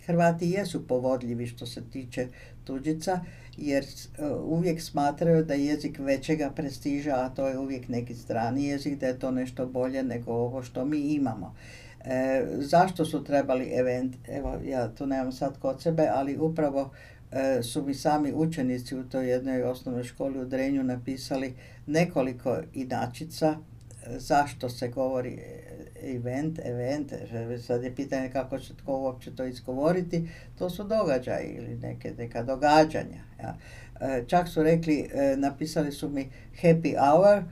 Hrvati 0.06 0.50
jesu 0.50 0.86
povodljivi 0.86 1.46
što 1.46 1.66
se 1.66 1.82
tiče 1.90 2.28
tuđica, 2.64 3.20
jer 3.56 3.84
e, 3.84 4.26
uvijek 4.26 4.82
smatraju 4.82 5.44
da 5.44 5.54
je 5.54 5.66
jezik 5.66 5.98
većega 5.98 6.50
prestiža, 6.50 7.14
a 7.14 7.28
to 7.28 7.48
je 7.48 7.58
uvijek 7.58 7.88
neki 7.88 8.14
strani 8.14 8.64
jezik, 8.64 8.98
da 8.98 9.06
je 9.06 9.18
to 9.18 9.30
nešto 9.30 9.66
bolje 9.66 10.02
nego 10.02 10.32
ovo 10.32 10.62
što 10.62 10.84
mi 10.84 10.98
imamo. 10.98 11.54
E, 12.04 12.44
zašto 12.58 13.04
su 13.04 13.24
trebali 13.24 13.70
event, 13.74 14.16
evo 14.28 14.58
ja 14.64 14.88
to 14.88 15.06
nemam 15.06 15.32
sad 15.32 15.58
kod 15.58 15.82
sebe, 15.82 16.08
ali 16.14 16.38
upravo 16.38 16.90
e, 17.32 17.62
su 17.62 17.82
mi 17.82 17.94
sami 17.94 18.32
učenici 18.34 18.96
u 18.96 19.08
toj 19.08 19.30
jednoj 19.30 19.62
osnovnoj 19.62 20.04
školi 20.04 20.40
u 20.40 20.44
Drenju 20.44 20.82
napisali 20.82 21.54
nekoliko 21.86 22.58
inačica 22.74 23.56
e, 23.56 24.18
zašto 24.18 24.68
se 24.68 24.88
govori 24.88 25.38
event, 26.02 26.58
event, 26.64 27.12
sad 27.66 27.84
je 27.84 27.94
pitanje 27.94 28.30
kako 28.30 28.58
će 28.58 28.76
tko 28.76 28.98
uopće 28.98 29.36
to 29.36 29.44
izgovoriti, 29.44 30.28
to 30.58 30.70
su 30.70 30.84
događaji 30.84 31.54
ili 31.56 31.76
neke, 31.76 32.14
neka 32.18 32.42
događanja. 32.42 33.20
Ja. 33.42 33.56
E, 34.00 34.24
Čak 34.26 34.48
su 34.48 34.62
rekli, 34.62 35.08
e, 35.14 35.36
napisali 35.36 35.92
su 35.92 36.08
mi 36.08 36.30
happy 36.62 36.94
hour, 36.98 37.38
e, 37.38 37.44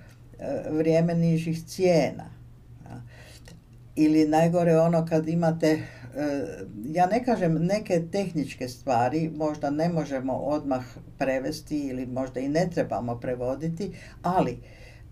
vrijeme 0.70 1.14
nižih 1.14 1.64
cijena. 1.66 2.30
Ja. 2.84 3.02
Ili 3.96 4.28
najgore 4.28 4.78
ono 4.78 5.06
kad 5.06 5.28
imate, 5.28 5.82
ja 6.84 7.06
ne 7.06 7.24
kažem 7.24 7.66
neke 7.66 8.02
tehničke 8.12 8.68
stvari, 8.68 9.30
možda 9.36 9.70
ne 9.70 9.88
možemo 9.88 10.32
odmah 10.32 10.84
prevesti 11.18 11.78
ili 11.78 12.06
možda 12.06 12.40
i 12.40 12.48
ne 12.48 12.68
trebamo 12.74 13.20
prevoditi, 13.20 13.92
ali 14.22 14.58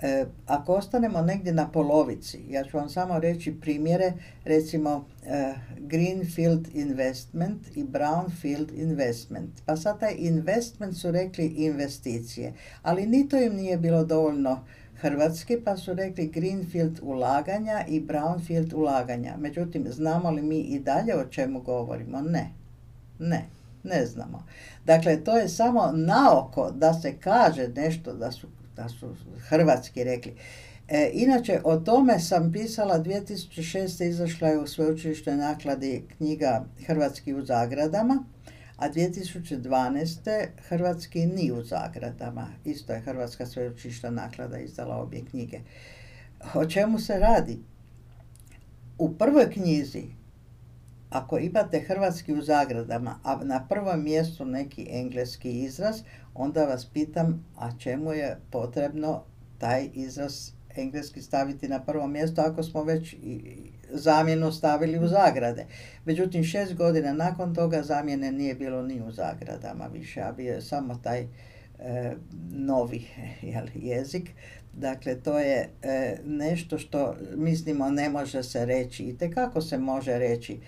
e, 0.03 0.25
ako 0.47 0.75
ostanemo 0.75 1.23
negdje 1.23 1.53
na 1.53 1.69
polovici, 1.69 2.41
ja 2.49 2.65
ću 2.65 2.77
vam 2.77 2.89
samo 2.89 3.19
reći 3.19 3.61
primjere, 3.61 4.13
recimo 4.45 5.05
e, 5.27 5.55
Greenfield 5.79 6.69
Investment 6.75 7.77
i 7.77 7.85
Brownfield 7.85 8.73
Investment. 8.75 9.51
Pa 9.67 9.77
sad 9.77 10.01
taj 10.01 10.15
investment 10.19 10.97
su 10.97 11.11
rekli 11.11 11.47
investicije, 11.47 12.53
ali 12.83 13.07
ni 13.07 13.29
to 13.29 13.37
im 13.37 13.55
nije 13.55 13.77
bilo 13.77 14.05
dovoljno 14.05 14.65
hrvatski, 15.01 15.61
pa 15.65 15.77
su 15.77 15.95
rekli 15.95 16.27
Greenfield 16.27 16.99
ulaganja 17.03 17.85
i 17.89 18.01
Brownfield 18.01 18.75
ulaganja. 18.75 19.37
Međutim, 19.39 19.87
znamo 19.91 20.31
li 20.31 20.43
mi 20.43 20.59
i 20.59 20.81
dalje 20.81 21.17
o 21.17 21.25
čemu 21.25 21.61
govorimo? 21.61 22.21
Ne. 22.21 22.51
Ne, 23.19 23.45
ne 23.83 24.07
znamo. 24.07 24.45
Dakle, 24.85 25.25
to 25.25 25.39
je 25.39 25.49
samo 25.49 25.93
naoko 25.93 26.71
da 26.71 26.95
se 26.95 27.17
kaže 27.21 27.69
nešto 27.69 28.13
da 28.13 28.33
su, 28.33 28.47
da 28.79 28.89
su 28.89 29.17
hrvatski 29.49 30.05
rekli. 30.05 30.35
E, 30.89 31.11
inače, 31.13 31.61
o 31.65 31.77
tome 31.77 32.21
sam 32.21 32.53
pisala 32.53 32.99
2006. 32.99 34.05
izašla 34.09 34.49
je 34.49 34.59
u 34.59 34.67
sveučilišnoj 34.67 35.37
nakladi 35.37 36.05
knjiga 36.17 36.65
Hrvatski 36.87 37.35
u 37.35 37.45
zagradama, 37.45 38.25
a 38.77 38.91
2012. 38.91 40.47
Hrvatski 40.69 41.27
ni 41.27 41.53
u 41.53 41.63
zagradama. 41.63 42.47
Isto 42.65 42.93
je 42.93 43.01
Hrvatska 43.01 43.47
sveučilišna 43.47 44.11
naklada 44.11 44.59
izdala 44.59 44.97
obje 44.97 45.25
knjige. 45.31 45.61
O 46.55 46.67
čemu 46.67 46.99
se 46.99 47.19
radi? 47.19 47.59
U 48.99 49.15
prvoj 49.19 49.51
knjizi, 49.51 50.05
ako 51.11 51.39
imate 51.39 51.81
hrvatski 51.81 52.33
u 52.33 52.43
zagradama, 52.43 53.19
a 53.23 53.45
na 53.45 53.67
prvom 53.69 54.05
mjestu 54.05 54.45
neki 54.45 54.87
engleski 54.91 55.51
izraz, 55.51 56.01
onda 56.39 56.65
vas 56.65 56.85
pitam, 56.85 57.45
a 57.57 57.71
čemu 57.79 58.13
je 58.13 58.37
potrebno 58.51 59.23
taj 59.59 59.89
izraz 59.95 60.51
engleski 60.77 61.23
staviti 61.23 61.69
na 61.69 61.81
prvo 61.81 62.07
mjesto 62.07 62.43
ako 62.43 62.63
smo 62.63 62.85
već 62.85 63.17
zamjenu 63.91 64.53
stavili 64.53 64.99
u 64.99 65.09
zagrade. 65.09 65.67
Međutim, 66.05 66.45
šest 66.45 66.75
godina 66.75 67.13
nakon 67.13 67.55
toga 67.55 67.83
zamjene 67.83 68.33
nije 68.33 68.55
bilo 68.55 68.83
ni 68.83 69.03
u 69.03 69.11
zagradama 69.11 69.87
više, 69.87 70.21
a 70.21 70.33
bio 70.33 70.55
je 70.55 70.63
samo 70.63 70.95
taj 70.95 71.21
e, 71.21 72.13
novi 72.51 73.07
jel, 73.53 73.67
jezik. 73.75 74.31
Dakle, 74.73 75.21
to 75.21 75.39
je 75.39 75.69
e, 75.83 76.17
nešto 76.25 76.79
što 76.79 77.15
mislimo 77.37 77.91
ne 77.91 78.09
može 78.09 78.43
se 78.43 78.65
reći 78.65 79.05
i 79.05 79.31
kako 79.35 79.61
se 79.61 79.79
može 79.79 80.19
reći. 80.19 80.61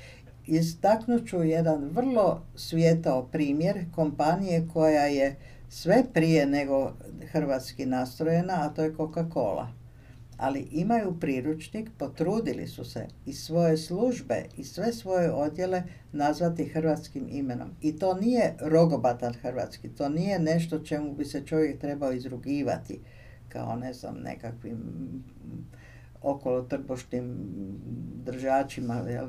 Istaknut 0.47 1.29
ću 1.29 1.42
jedan 1.42 1.85
vrlo 1.92 2.42
svijetao 2.55 3.23
primjer 3.23 3.85
kompanije 3.94 4.68
koja 4.73 5.05
je 5.05 5.37
sve 5.70 6.04
prije 6.12 6.46
nego 6.46 6.92
hrvatski 7.33 7.87
nastrojena, 7.87 8.54
a 8.54 8.68
to 8.68 8.83
je 8.83 8.94
Coca-Cola 8.94 9.80
ali 10.40 10.68
imaju 10.70 11.16
priručnik, 11.20 11.90
potrudili 11.98 12.66
su 12.66 12.85
se 12.85 13.06
i 13.26 13.33
svoje 13.33 13.76
službe 13.76 14.44
i 14.56 14.64
sve 14.64 14.92
svoje 14.92 15.33
odjele 15.33 15.83
nazvati 16.12 16.64
hrvatskim 16.64 17.26
imenom. 17.30 17.70
I 17.80 17.98
to 17.98 18.14
nije 18.14 18.54
rogobatan 18.61 19.35
hrvatski, 19.35 19.88
to 19.88 20.09
nije 20.09 20.38
nešto 20.38 20.78
čemu 20.78 21.12
bi 21.12 21.24
se 21.24 21.46
čovjek 21.46 21.80
trebao 21.80 22.12
izrugivati 22.12 23.00
kao 23.48 23.76
ne 23.76 23.92
znam 23.92 24.16
nekakvim 24.22 24.78
okolo 26.22 26.62
trbošnim 26.62 27.37
držačima, 28.24 28.94
jel, 28.94 29.28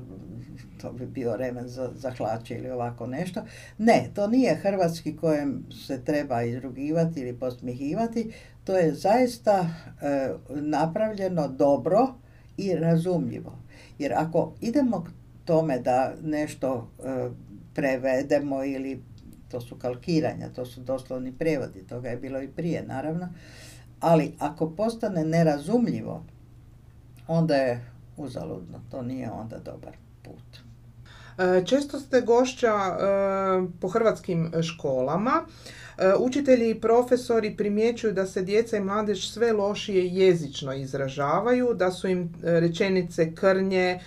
to 0.81 0.91
bi 0.91 1.05
bio 1.05 1.37
remen 1.37 1.67
za, 1.67 1.89
za 1.95 2.11
hlače 2.11 2.55
ili 2.55 2.69
ovako 2.69 3.07
nešto. 3.07 3.41
Ne, 3.77 4.09
to 4.15 4.27
nije 4.27 4.55
hrvatski 4.55 5.17
kojem 5.17 5.65
se 5.87 6.03
treba 6.05 6.43
izrugivati 6.43 7.19
ili 7.19 7.39
posmihivati, 7.39 8.33
to 8.63 8.77
je 8.77 8.93
zaista 8.93 9.69
e, 10.01 10.33
napravljeno 10.49 11.47
dobro 11.47 12.07
i 12.57 12.75
razumljivo. 12.75 13.57
Jer 13.99 14.13
ako 14.13 14.53
idemo 14.61 15.03
k 15.03 15.09
tome 15.45 15.79
da 15.79 16.13
nešto 16.23 16.91
e, 16.99 17.29
prevedemo 17.73 18.63
ili 18.63 19.03
to 19.51 19.61
su 19.61 19.75
kalkiranja, 19.75 20.49
to 20.49 20.65
su 20.65 20.81
doslovni 20.81 21.31
prevodi, 21.31 21.87
toga 21.87 22.09
je 22.09 22.17
bilo 22.17 22.41
i 22.41 22.47
prije 22.47 22.83
naravno, 22.83 23.29
ali 23.99 24.33
ako 24.39 24.69
postane 24.69 25.25
nerazumljivo, 25.25 26.23
onda 27.31 27.55
je 27.55 27.85
uzaludno, 28.17 28.81
to 28.91 29.01
nije 29.01 29.31
onda 29.31 29.57
dobar 29.57 29.93
put. 30.23 30.61
E, 31.37 31.65
Često 31.65 31.99
ste 31.99 32.21
gošća 32.21 32.75
e, 32.75 32.97
po 33.81 33.87
hrvatskim 33.87 34.51
školama. 34.61 35.31
E, 35.97 36.13
Učitelji 36.19 36.69
i 36.69 36.81
profesori 36.81 37.57
primjećuju 37.57 38.13
da 38.13 38.25
se 38.25 38.41
djeca 38.41 38.77
i 38.77 38.81
mladež 38.81 39.27
sve 39.27 39.53
lošije 39.53 40.07
jezično 40.07 40.73
izražavaju, 40.73 41.73
da 41.73 41.91
su 41.91 42.07
im 42.07 42.33
rečenice 42.43 43.35
krnje, 43.35 43.99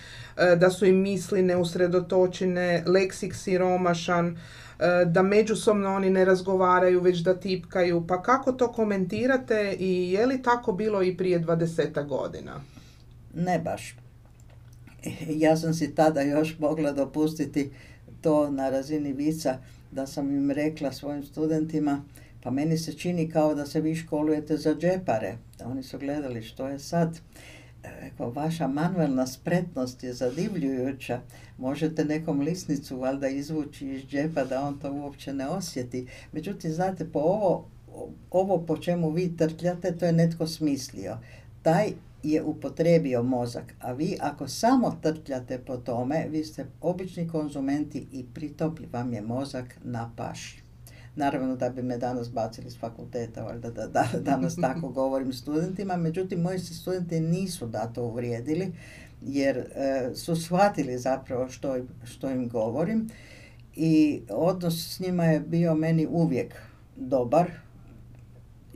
da 0.57 0.71
su 0.71 0.87
im 0.87 0.97
misli 0.97 1.43
neusredotočene, 1.43 2.85
leksik 2.87 3.35
siromašan, 3.35 4.39
da 5.07 5.23
međusobno 5.23 5.95
oni 5.95 6.11
ne 6.11 6.25
razgovaraju, 6.25 7.01
već 7.01 7.19
da 7.19 7.35
tipkaju. 7.35 8.07
Pa 8.07 8.23
kako 8.23 8.53
to 8.53 8.73
komentirate 8.73 9.77
i 9.79 10.13
je 10.13 10.27
li 10.27 10.43
tako 10.43 10.73
bilo 10.73 11.03
i 11.03 11.17
prije 11.17 11.41
20 11.41 12.07
godina? 12.07 12.61
Ne 13.35 13.59
baš. 13.59 13.97
Ja 15.29 15.57
sam 15.57 15.75
si 15.75 15.95
tada 15.95 16.23
još 16.23 16.59
mogla 16.59 16.93
dopustiti 16.93 17.71
to 18.21 18.51
na 18.51 18.71
razini 18.71 19.13
vica 19.13 19.59
da 19.91 20.07
sam 20.07 20.31
im 20.31 20.51
rekla 20.51 20.93
svojim 20.93 21.25
studentima 21.25 22.05
pa 22.45 22.51
meni 22.51 22.79
se 22.79 22.93
čini 22.93 23.31
kao 23.31 23.55
da 23.55 23.67
se 23.67 23.81
vi 23.81 23.95
školujete 23.95 24.57
za 24.57 24.75
džepare. 24.75 25.37
Oni 25.65 25.83
su 25.83 25.99
gledali 25.99 26.43
što 26.43 26.69
je 26.69 26.79
sad. 26.79 27.19
Rekao, 28.01 28.31
vaša 28.31 28.67
manuelna 28.67 29.27
spretnost 29.27 30.05
je 30.05 30.13
zadivljujuća. 30.13 31.21
Možete 31.59 32.05
nekom 32.05 32.41
lisnicu 32.41 32.97
valjda 32.97 33.29
izvući 33.29 33.89
iz 33.89 34.03
džepa 34.03 34.45
da 34.45 34.61
on 34.61 34.79
to 34.79 34.93
uopće 34.93 35.33
ne 35.33 35.49
osjeti. 35.49 36.07
Međutim, 36.33 36.73
znate, 36.73 37.09
po 37.13 37.19
ovo, 37.19 37.69
ovo 38.31 38.59
po 38.59 38.77
čemu 38.77 39.11
vi 39.11 39.37
trtljate, 39.37 39.97
to 39.99 40.07
je 40.07 40.13
netko 40.13 40.47
smislio. 40.47 41.19
Taj 41.63 41.93
je 42.25 42.43
upotrebio 42.43 43.23
mozak, 43.23 43.75
a 43.81 43.93
vi 43.93 44.17
ako 44.21 44.49
samo 44.49 44.99
trtljate 45.03 45.59
po 45.59 45.77
tome, 45.77 46.27
vi 46.31 46.45
ste 46.45 46.67
obični 46.81 47.29
konzumenti 47.29 48.07
i 48.13 48.25
pritom 48.35 48.77
vam 48.93 49.13
je 49.15 49.23
mozak 49.23 49.77
na 49.85 50.13
paši. 50.17 50.63
Naravno 51.17 51.57
da 51.57 51.71
bi 51.71 51.83
me 51.83 51.99
danas 51.99 52.33
bacili 52.33 52.71
s 52.71 52.79
fakulteta, 52.79 53.45
valjda 53.45 53.71
da, 53.71 53.87
da 53.87 54.09
danas 54.31 54.57
tako 54.57 54.89
govorim 54.89 55.33
studentima, 55.33 55.97
međutim 55.97 56.41
moji 56.41 56.59
se 56.59 56.75
studenti 56.75 57.21
nisu 57.21 57.67
da 57.67 57.87
to 57.87 58.05
uvrijedili 58.05 58.73
jer 59.23 59.57
e, 59.57 60.11
su 60.15 60.37
shvatili 60.37 60.99
zapravo 60.99 61.49
što, 61.49 61.77
što 62.05 62.31
im 62.31 62.49
govorim 62.49 63.09
i 63.77 64.23
odnos 64.31 64.95
s 64.95 65.01
njima 65.01 65.25
je 65.25 65.41
bio 65.41 65.75
meni 65.75 66.07
uvijek 66.11 66.55
dobar, 66.97 67.51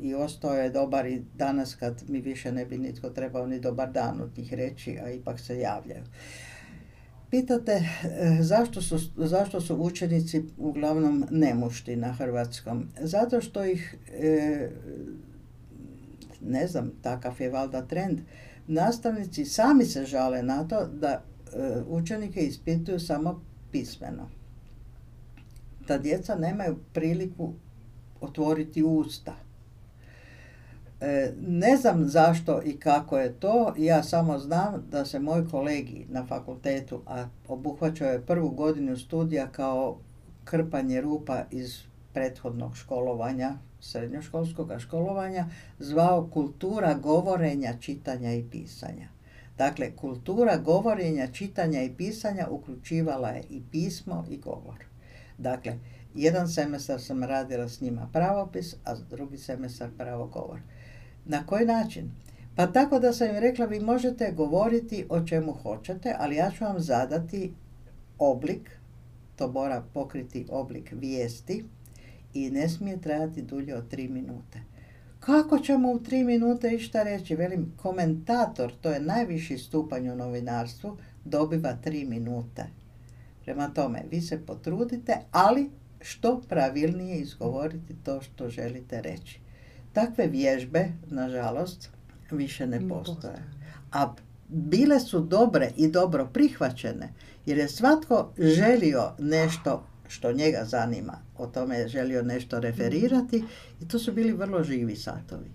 i 0.01 0.15
ostao 0.15 0.55
je 0.55 0.71
dobar 0.71 1.07
i 1.07 1.23
danas 1.35 1.75
kad 1.75 2.03
mi 2.09 2.21
više 2.21 2.53
ne 2.53 2.67
bi 2.67 2.79
nitko 2.79 3.11
trebao 3.11 3.47
ni 3.47 3.61
dobar 3.61 3.93
dan 3.93 4.21
od 4.21 4.39
njih 4.39 4.55
reći, 4.55 4.99
a 5.05 5.11
ipak 5.11 5.41
se 5.41 5.59
javljaju. 5.59 6.03
Pitate 7.31 7.73
e, 7.73 8.39
zašto 8.41 8.83
su, 8.83 8.99
zašto 9.17 9.61
su 9.61 9.77
učenici 9.77 10.45
uglavnom 10.59 11.25
nemušti 11.31 11.97
na 11.97 12.13
hrvatskom? 12.13 12.89
Zato 13.01 13.41
što 13.41 13.65
ih, 13.65 13.97
e, 14.13 14.71
ne 16.41 16.67
znam, 16.67 16.93
takav 17.03 17.35
je 17.39 17.51
valjda 17.51 17.87
trend, 17.87 18.21
nastavnici 18.67 19.45
sami 19.45 19.85
se 19.85 20.05
žale 20.05 20.43
na 20.43 20.69
to 20.69 20.87
da 20.87 21.09
e, 21.09 21.21
učenike 21.89 22.41
ispituju 22.41 23.01
samo 23.01 23.43
pismeno. 23.73 24.29
Da 25.89 25.99
djeca 25.99 26.35
nemaju 26.35 26.79
priliku 26.93 27.53
otvoriti 28.21 28.83
usta 28.83 29.48
ne 31.41 31.77
znam 31.77 32.09
zašto 32.09 32.63
i 32.63 32.77
kako 32.77 33.19
je 33.19 33.33
to, 33.33 33.75
ja 33.79 34.03
samo 34.03 34.39
znam 34.39 34.87
da 34.91 35.05
se 35.05 35.19
moj 35.19 35.49
kolegi 35.49 36.07
na 36.09 36.27
fakultetu, 36.27 37.03
a 37.07 37.27
obuhvaćao 37.49 38.09
je 38.09 38.27
prvu 38.27 38.51
godinu 38.51 38.97
studija 38.97 39.47
kao 39.47 39.99
krpanje 40.45 41.01
rupa 41.01 41.43
iz 41.51 41.79
prethodnog 42.13 42.77
školovanja, 42.77 43.53
srednjoškolskog 43.81 44.73
školovanja, 44.79 45.47
zvao 45.79 46.29
kultura 46.33 46.95
govorenja, 46.95 47.75
čitanja 47.81 48.33
i 48.35 48.45
pisanja. 48.51 49.09
Dakle, 49.59 49.97
kultura 49.97 50.57
govorenja, 50.57 51.27
čitanja 51.27 51.83
i 51.83 51.95
pisanja 51.97 52.47
uključivala 52.51 53.29
je 53.29 53.43
i 53.51 53.63
pismo 53.71 54.25
i 54.31 54.37
govor. 54.37 54.85
Dakle, 55.39 55.79
jedan 56.15 56.49
semestar 56.49 57.01
sam 57.01 57.25
radila 57.25 57.69
s 57.69 57.81
njima 57.81 58.09
pravopis, 58.13 58.75
a 58.85 58.95
drugi 59.11 59.39
semestar 59.39 59.89
pravo 59.99 60.27
govor. 60.27 60.61
Na 61.29 61.47
koji 61.47 61.67
način? 61.67 62.11
Pa 62.57 62.67
tako 62.67 62.99
da 62.99 63.13
sam 63.13 63.29
im 63.29 63.39
rekla, 63.39 63.67
vi 63.67 63.81
možete 63.81 64.33
govoriti 64.33 65.07
o 65.09 65.27
čemu 65.27 65.53
hoćete, 65.53 66.15
ali 66.19 66.37
ja 66.37 66.51
ću 66.51 66.65
vam 66.65 66.81
zadati 66.81 67.53
oblik, 68.19 68.71
to 69.37 69.53
mora 69.53 69.83
pokriti 69.95 70.47
oblik 70.51 70.93
vijesti 70.93 71.65
i 72.35 72.51
ne 72.51 72.69
smije 72.69 73.01
trajati 73.01 73.43
dulje 73.43 73.77
od 73.77 73.89
tri 73.89 74.09
minute. 74.09 74.61
Kako 75.21 75.59
ćemo 75.59 75.93
u 75.93 75.99
tri 75.99 76.25
minute 76.25 76.75
išta 76.75 77.03
reći? 77.03 77.35
Velim, 77.35 77.73
komentator, 77.77 78.73
to 78.81 78.91
je 78.91 79.01
najviši 79.01 79.59
stupanj 79.59 80.09
u 80.11 80.17
novinarstvu, 80.17 80.97
dobiva 81.25 81.73
tri 81.73 82.05
minute. 82.05 82.67
Prema 83.45 83.69
tome, 83.69 84.03
vi 84.11 84.21
se 84.21 84.47
potrudite, 84.47 85.17
ali 85.31 85.71
što 86.01 86.43
pravilnije 86.49 87.17
izgovoriti 87.17 87.97
to 88.05 88.21
što 88.21 88.49
želite 88.49 89.03
reći. 89.03 89.41
Takve 89.93 90.27
vježbe, 90.27 90.89
nažalost, 91.07 91.91
više 92.31 92.67
ne 92.67 92.89
postoje. 92.89 93.43
A 93.93 94.15
bile 94.49 95.01
su 95.01 95.21
dobre 95.21 95.71
i 95.77 95.89
dobro 95.89 96.27
prihvaćene, 96.33 97.13
jer 97.47 97.59
je 97.59 97.69
svatko 97.69 98.33
želio 98.39 99.13
nešto 99.19 99.87
što 100.09 100.33
njega 100.33 100.65
zanima, 100.65 101.19
o 101.39 101.47
tome 101.47 101.77
je 101.77 101.89
želio 101.89 102.23
nešto 102.23 102.61
referirati 102.61 103.45
i 103.81 103.89
to 103.89 103.99
su 103.99 104.13
bili 104.13 104.33
vrlo 104.33 104.65
živi 104.65 104.97
satovi. 104.97 105.51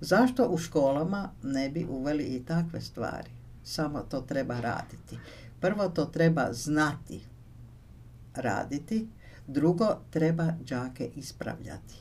Zašto 0.00 0.48
u 0.48 0.58
školama 0.58 1.30
ne 1.42 1.70
bi 1.70 1.86
uveli 1.90 2.24
i 2.24 2.44
takve 2.44 2.80
stvari? 2.80 3.30
Samo 3.64 4.00
to 4.00 4.20
treba 4.20 4.60
raditi. 4.60 5.18
Prvo 5.60 5.88
to 5.88 6.04
treba 6.04 6.52
znati 6.52 7.20
raditi, 8.34 9.08
drugo 9.46 9.96
treba 10.10 10.52
đake 10.68 11.10
ispravljati. 11.16 11.94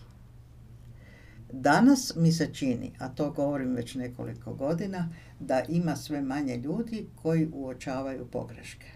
Danas 1.53 2.15
mi 2.15 2.31
se 2.31 2.53
čini, 2.53 2.91
a 2.99 3.09
to 3.09 3.31
govorim 3.31 3.75
već 3.75 3.95
nekoliko 3.95 4.53
godina, 4.53 5.09
da 5.39 5.63
ima 5.69 5.95
sve 5.95 6.21
manje 6.21 6.57
ljudi 6.57 7.05
koji 7.21 7.49
uočavaju 7.53 8.27
pogreške. 8.31 8.87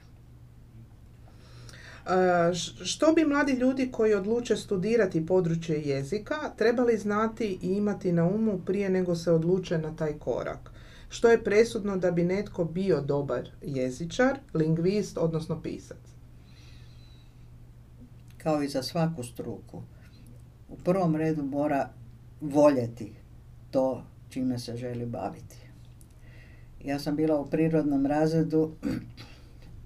E, 2.05 2.53
što 2.83 3.13
bi 3.13 3.25
mladi 3.25 3.51
ljudi 3.51 3.91
koji 3.91 4.13
odluče 4.13 4.55
studirati 4.55 5.25
područje 5.25 5.81
jezika 5.81 6.35
trebali 6.57 6.97
znati 6.97 7.59
i 7.61 7.67
imati 7.67 8.11
na 8.11 8.25
umu 8.25 8.59
prije 8.65 8.89
nego 8.89 9.15
se 9.15 9.31
odluče 9.31 9.77
na 9.77 9.95
taj 9.95 10.13
korak? 10.13 10.71
Što 11.09 11.31
je 11.31 11.43
presudno 11.43 11.97
da 11.97 12.11
bi 12.11 12.23
netko 12.23 12.65
bio 12.65 13.01
dobar 13.01 13.49
jezičar, 13.61 14.37
lingvist, 14.53 15.17
odnosno 15.17 15.61
pisac? 15.61 15.97
Kao 18.37 18.63
i 18.63 18.67
za 18.67 18.83
svaku 18.83 19.23
struku. 19.23 19.81
U 20.69 20.77
prvom 20.77 21.15
redu 21.15 21.43
mora 21.43 21.89
voljeti 22.49 23.13
to 23.71 24.03
čime 24.29 24.60
se 24.60 24.77
želi 24.77 25.05
baviti. 25.05 25.58
Ja 26.84 26.99
sam 26.99 27.15
bila 27.15 27.39
u 27.39 27.49
prirodnom 27.49 28.05
razredu 28.05 28.71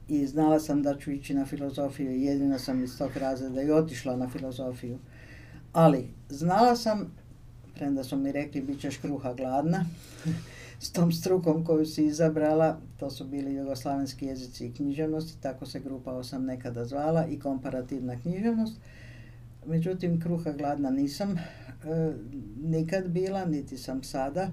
i 0.08 0.28
znala 0.28 0.60
sam 0.60 0.84
da 0.84 0.98
ću 0.98 1.12
ići 1.12 1.34
na 1.34 1.45
filozofiju 1.45 2.12
jedina 2.12 2.60
sam 2.60 2.84
iz 2.84 2.98
tog 2.98 3.17
razreda 3.17 3.62
i 3.62 3.72
otišla 3.72 4.15
na 4.15 4.30
filozofiju. 4.30 4.98
Ali 5.74 6.08
znala 6.30 6.76
sam, 6.76 7.12
premda 7.76 8.04
su 8.04 8.17
mi 8.17 8.32
rekli 8.32 8.62
bit 8.62 8.82
ćeš 8.82 8.98
kruha 8.98 9.34
gladna, 9.34 9.86
s 10.86 10.91
tom 10.91 11.12
strukom 11.12 11.65
koju 11.65 11.86
si 11.86 12.06
izabrala, 12.06 12.78
to 13.00 13.10
su 13.10 13.26
bili 13.26 13.54
jugoslavenski 13.54 14.26
jezici 14.26 14.67
i 14.67 14.74
književnosti, 14.74 15.41
tako 15.41 15.65
se 15.65 15.80
grupa 15.80 16.24
sam 16.24 16.45
nekada 16.45 16.86
zvala 16.86 17.26
i 17.28 17.39
komparativna 17.39 18.19
književnost. 18.22 18.78
Međutim, 19.69 20.21
kruha 20.21 20.51
gladna 20.51 20.89
nisam 20.89 21.32
e, 21.32 22.13
nikad 22.63 23.08
bila, 23.08 23.45
niti 23.45 23.77
sam 23.77 24.03
sada. 24.03 24.49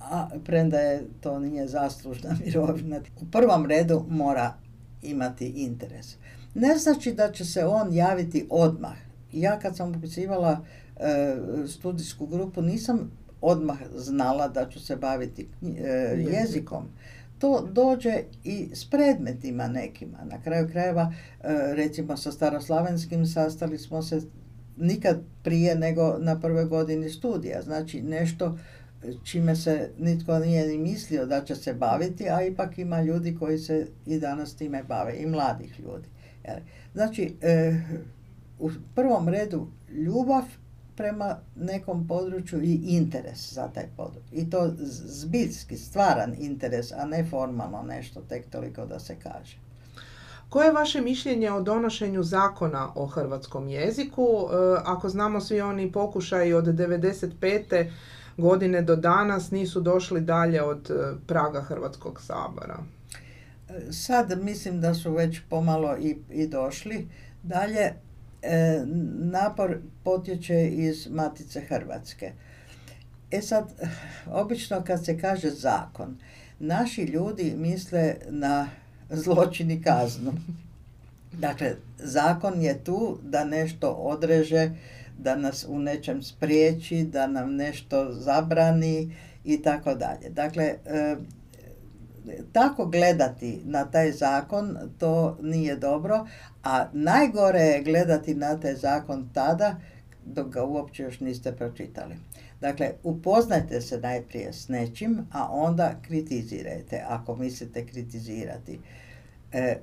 A 0.00 0.28
premda 0.44 0.78
je 0.78 1.04
to 1.20 1.38
nije 1.38 1.68
zaslužna 1.68 2.36
mirovina. 2.44 3.00
U 3.20 3.24
prvom 3.30 3.66
redu 3.66 4.06
mora 4.08 4.54
imati 5.02 5.46
interes. 5.46 6.16
Ne 6.54 6.78
znači 6.78 7.12
da 7.12 7.32
će 7.32 7.44
se 7.44 7.64
on 7.64 7.94
javiti 7.94 8.46
odmah. 8.50 8.96
Ja 9.32 9.58
kad 9.58 9.76
sam 9.76 9.94
upisivala 9.96 10.64
e, 10.96 11.36
studijsku 11.68 12.26
grupu 12.26 12.62
nisam 12.62 13.10
odmah 13.40 13.78
znala 13.94 14.48
da 14.48 14.68
ću 14.68 14.80
se 14.80 14.96
baviti 14.96 15.48
e, 15.62 15.88
jezikom 16.30 16.88
to 17.44 17.68
dođe 17.72 18.22
i 18.44 18.68
s 18.72 18.90
predmetima 18.90 19.68
nekima. 19.68 20.18
Na 20.30 20.42
kraju 20.42 20.68
krajeva, 20.68 21.12
e, 21.12 21.48
recimo 21.74 22.16
sa 22.16 22.32
staroslavenskim 22.32 23.26
sastali 23.26 23.78
smo 23.78 24.02
se 24.02 24.20
nikad 24.76 25.20
prije 25.42 25.74
nego 25.74 26.18
na 26.18 26.40
prvoj 26.40 26.64
godini 26.64 27.10
studija. 27.10 27.62
Znači 27.62 28.02
nešto 28.02 28.58
čime 29.24 29.56
se 29.56 29.90
nitko 29.98 30.38
nije 30.38 30.66
ni 30.66 30.78
mislio 30.78 31.26
da 31.26 31.44
će 31.44 31.56
se 31.56 31.74
baviti, 31.74 32.28
a 32.28 32.42
ipak 32.42 32.78
ima 32.78 33.02
ljudi 33.02 33.36
koji 33.38 33.58
se 33.58 33.86
i 34.06 34.18
danas 34.18 34.54
time 34.54 34.82
bave, 34.82 35.16
i 35.16 35.26
mladih 35.26 35.80
ljudi. 35.80 36.08
Znači, 36.94 37.36
e, 37.42 37.74
u 38.58 38.70
prvom 38.94 39.28
redu 39.28 39.68
ljubav 39.90 40.44
prema 40.96 41.36
nekom 41.56 42.08
području 42.08 42.62
i 42.62 42.74
interes 42.74 43.52
za 43.52 43.68
taj 43.68 43.86
područje. 43.96 44.38
I 44.38 44.50
to 44.50 44.72
zbiljski, 44.78 45.76
stvaran 45.76 46.34
interes, 46.38 46.92
a 46.92 47.04
ne 47.06 47.26
formalno 47.30 47.82
nešto, 47.82 48.20
tek 48.20 48.50
toliko 48.50 48.86
da 48.86 48.98
se 49.00 49.16
kaže. 49.22 49.56
Koje 50.48 50.66
je 50.66 50.72
vaše 50.72 51.00
mišljenje 51.00 51.52
o 51.52 51.60
donošenju 51.60 52.22
zakona 52.22 52.92
o 52.94 53.06
hrvatskom 53.06 53.68
jeziku? 53.68 54.22
E, 54.22 54.54
ako 54.84 55.08
znamo 55.08 55.40
svi 55.40 55.60
oni 55.60 55.92
pokušaji 55.92 56.52
od 56.52 56.64
95. 56.64 57.90
godine 58.36 58.82
do 58.82 58.96
danas 58.96 59.50
nisu 59.50 59.80
došli 59.80 60.20
dalje 60.20 60.62
od 60.62 60.90
e, 60.90 60.94
praga 61.26 61.60
Hrvatskog 61.60 62.20
sabora. 62.20 62.78
E, 63.68 63.92
sad 63.92 64.42
mislim 64.42 64.80
da 64.80 64.94
su 64.94 65.12
već 65.12 65.40
pomalo 65.50 65.96
i, 65.96 66.16
i 66.30 66.46
došli. 66.46 67.08
Dalje, 67.42 67.92
napor 69.14 69.78
potječe 70.04 70.68
iz 70.68 71.08
Matice 71.10 71.60
Hrvatske. 71.60 72.32
E 73.30 73.42
sad, 73.42 73.72
obično 74.26 74.84
kad 74.84 75.04
se 75.04 75.18
kaže 75.20 75.50
zakon, 75.50 76.16
naši 76.58 77.02
ljudi 77.02 77.54
misle 77.56 78.14
na 78.28 78.68
zločin 79.10 79.70
i 79.70 79.82
kaznu. 79.82 80.32
Dakle, 81.32 81.74
zakon 81.98 82.62
je 82.62 82.84
tu 82.84 83.18
da 83.22 83.44
nešto 83.44 83.90
odreže, 83.90 84.70
da 85.18 85.36
nas 85.36 85.66
u 85.68 85.78
nečem 85.78 86.22
spriječi, 86.22 87.04
da 87.04 87.26
nam 87.26 87.54
nešto 87.54 88.12
zabrani 88.12 89.16
i 89.44 89.62
tako 89.62 89.94
dalje. 89.94 90.30
Dakle, 90.30 90.64
e, 90.86 91.16
tako 92.52 92.86
gledati 92.86 93.60
na 93.64 93.84
taj 93.84 94.12
zakon, 94.12 94.78
to 94.98 95.38
nije 95.42 95.76
dobro, 95.76 96.26
a 96.64 96.86
najgore 96.92 97.60
je 97.60 97.82
gledati 97.82 98.34
na 98.34 98.60
taj 98.60 98.74
zakon 98.74 99.28
tada 99.32 99.76
dok 100.26 100.48
ga 100.48 100.64
uopće 100.64 101.02
još 101.02 101.20
niste 101.20 101.52
pročitali. 101.52 102.14
Dakle, 102.60 102.92
upoznajte 103.02 103.80
se 103.80 104.00
najprije 104.00 104.52
s 104.52 104.68
nečim, 104.68 105.26
a 105.32 105.48
onda 105.50 105.94
kritizirajte, 106.02 107.04
ako 107.08 107.36
mislite 107.36 107.86
kritizirati. 107.86 108.78
E, 109.52 109.76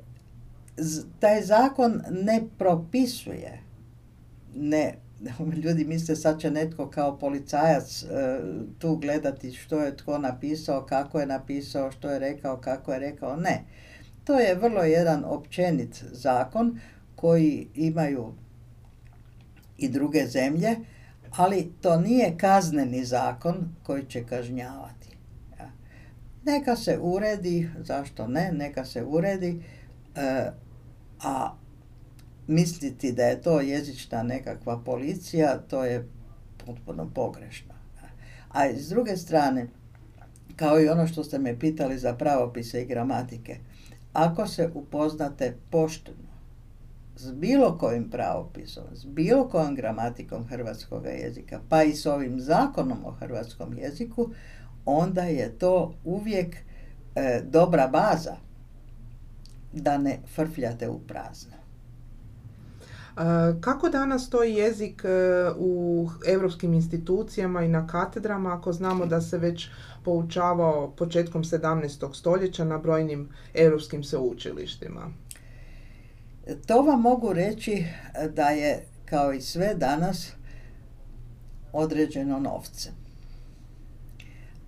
taj 1.19 1.41
zakon 1.41 2.01
ne 2.09 2.41
propisuje, 2.57 3.59
ne 4.55 4.95
ljudi 5.63 5.85
misle 5.85 6.15
sad 6.15 6.39
će 6.39 6.51
netko 6.51 6.89
kao 6.89 7.17
policajac 7.17 8.03
e, 8.03 8.07
tu 8.79 8.95
gledati 8.95 9.51
što 9.51 9.79
je 9.79 9.97
tko 9.97 10.17
napisao, 10.17 10.85
kako 10.85 11.19
je 11.19 11.25
napisao, 11.25 11.91
što 11.91 12.09
je 12.09 12.19
rekao, 12.19 12.57
kako 12.57 12.93
je 12.93 12.99
rekao. 12.99 13.35
Ne. 13.35 13.63
To 14.31 14.39
je 14.39 14.55
vrlo 14.55 14.83
jedan 14.83 15.23
općenit 15.25 16.03
zakon 16.11 16.79
koji 17.15 17.67
imaju 17.75 18.33
i 19.77 19.89
druge 19.89 20.27
zemlje, 20.27 20.75
ali 21.31 21.71
to 21.81 21.99
nije 21.99 22.37
kazneni 22.37 23.05
zakon 23.05 23.75
koji 23.83 24.05
će 24.05 24.23
kažnjavati. 24.25 25.17
Neka 26.43 26.75
se 26.75 26.99
uredi, 27.01 27.69
zašto 27.79 28.27
ne, 28.27 28.51
neka 28.51 28.85
se 28.85 29.03
uredi, 29.03 29.63
e, 30.15 30.51
a 31.23 31.53
misliti 32.47 33.11
da 33.11 33.23
je 33.23 33.41
to 33.41 33.61
jezična 33.61 34.23
nekakva 34.23 34.79
policija, 34.85 35.57
to 35.57 35.83
je 35.83 36.07
potpuno 36.65 37.11
pogrešno. 37.15 37.73
A 38.49 38.73
s 38.73 38.89
druge 38.89 39.17
strane, 39.17 39.67
kao 40.55 40.81
i 40.81 40.89
ono 40.89 41.07
što 41.07 41.23
ste 41.23 41.39
me 41.39 41.59
pitali 41.59 41.99
za 41.99 42.15
pravopise 42.15 42.81
i 42.81 42.85
gramatike, 42.85 43.57
ako 44.13 44.47
se 44.47 44.71
upoznate 44.73 45.57
pošteno 45.69 46.31
s 47.15 47.31
bilo 47.31 47.77
kojim 47.77 48.09
pravopisom, 48.09 48.83
s 48.93 49.05
bilo 49.05 49.49
kojom 49.49 49.75
gramatikom 49.75 50.45
hrvatskog 50.47 51.05
jezika, 51.05 51.59
pa 51.69 51.83
i 51.83 51.93
s 51.93 52.05
ovim 52.05 52.39
zakonom 52.39 53.05
o 53.05 53.11
hrvatskom 53.11 53.77
jeziku, 53.77 54.29
onda 54.85 55.21
je 55.21 55.57
to 55.57 55.93
uvijek 56.05 56.55
e, 57.15 57.41
dobra 57.43 57.87
baza 57.87 58.35
da 59.73 59.97
ne 59.97 60.19
frfljate 60.35 60.89
u 60.89 60.99
prazno. 60.99 61.60
Kako 63.61 63.89
danas 63.89 64.27
stoji 64.27 64.53
jezik 64.53 65.05
e, 65.05 65.09
u 65.57 66.09
europskim 66.27 66.73
institucijama 66.73 67.63
i 67.63 67.67
na 67.67 67.87
katedrama 67.87 68.53
ako 68.53 68.73
znamo 68.73 69.05
da 69.05 69.21
se 69.21 69.37
već 69.37 69.69
poučavao 70.03 70.91
početkom 70.97 71.43
17. 71.43 72.13
stoljeća 72.13 72.63
na 72.63 72.77
brojnim 72.77 73.29
europskim 73.53 74.03
sveučilištima? 74.03 75.01
To 76.65 76.81
vam 76.81 77.01
mogu 77.01 77.33
reći 77.33 77.85
da 78.35 78.49
je 78.49 78.85
kao 79.05 79.33
i 79.33 79.41
sve 79.41 79.73
danas 79.75 80.31
određeno 81.73 82.39
novcem. 82.39 82.93